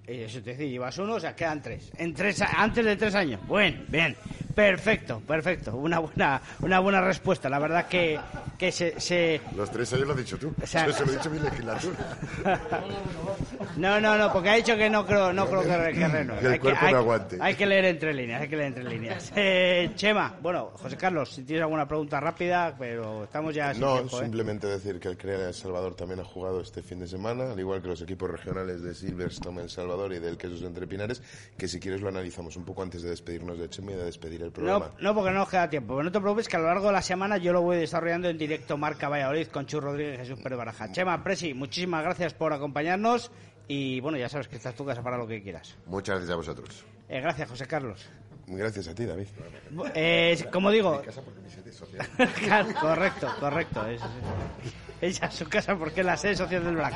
[0.06, 1.90] Eso te decir, llevas uno, o sea, quedan tres.
[1.96, 3.40] En tres antes de tres años.
[3.46, 4.14] Bueno, bien.
[4.54, 5.74] Perfecto, perfecto.
[5.76, 7.48] Una buena, una buena respuesta.
[7.48, 8.20] La verdad que,
[8.58, 10.54] que se, Los tres años lo has dicho tú.
[10.62, 11.96] Eso lo he dicho mi legislatura.
[13.76, 16.60] no, no, no, porque ha dicho que no creo, no creo que, que Que el
[16.60, 17.38] cuerpo no aguante.
[17.40, 19.32] Hay que leer entre líneas, hay que leer entre líneas.
[19.46, 23.98] Eh, Chema, bueno, José Carlos, si tienes alguna pregunta rápida, pero estamos ya sin No,
[23.98, 24.08] ¿eh?
[24.08, 27.60] simplemente decir que el CREA de Salvador también ha jugado este fin de semana, al
[27.60, 31.22] igual que los equipos regionales de Silverstone en Salvador y del Quesos Entre Pinares,
[31.58, 34.34] que si quieres lo analizamos un poco antes de despedirnos de Chema y de despedir
[34.58, 36.02] no, no, porque no nos queda tiempo.
[36.02, 38.38] no te preocupes que a lo largo de la semana yo lo voy desarrollando en
[38.46, 40.92] directo Marca Valladolid con Chu Rodríguez y Jesús Pérez Baraja.
[40.92, 43.30] Chema, Presi, muchísimas gracias por acompañarnos
[43.68, 45.76] y bueno, ya sabes que estás tu casa para lo que quieras.
[45.86, 46.84] Muchas gracias a vosotros.
[47.08, 48.06] Eh, gracias, José Carlos.
[48.46, 49.26] Gracias a ti, David.
[49.94, 52.06] Eh, como digo, Mi casa porque mi sede social.
[52.38, 53.82] Claro, correcto, correcto.
[55.06, 56.94] Ella es su casa porque es la sede social del Black.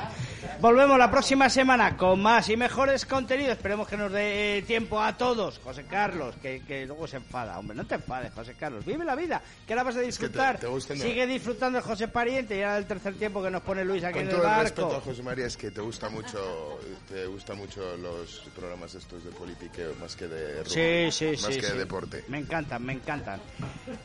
[0.60, 3.52] Volvemos la próxima semana con más y mejores contenidos.
[3.52, 5.58] Esperemos que nos dé tiempo a todos.
[5.62, 7.58] José Carlos, que, que luego se enfada.
[7.58, 8.84] Hombre, no te enfades, José Carlos.
[8.84, 10.58] Vive la vida, que ahora vas a disfrutar.
[10.80, 14.14] Sigue disfrutando de José Pariente y ahora el tercer tiempo que nos pone Luis aquí
[14.14, 14.62] Con en el todo el barco.
[14.64, 19.24] respeto a José María, es que te gusta mucho, te gusta mucho los programas estos
[19.24, 21.60] de politiqueo más que de rugby, Sí, sí, más sí.
[21.60, 21.72] que sí.
[21.72, 22.24] de deporte.
[22.28, 23.40] Me encantan, me encantan.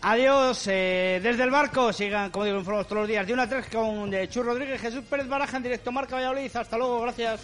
[0.02, 1.92] Adiós, eh, desde el barco.
[1.94, 4.82] Sigan, como digo, informados todos los días de una a tres con de Chu Rodríguez,
[4.82, 6.56] Jesús Pérez Baraja en directo Marca Valladolid.
[6.56, 7.42] Hasta luego, gracias.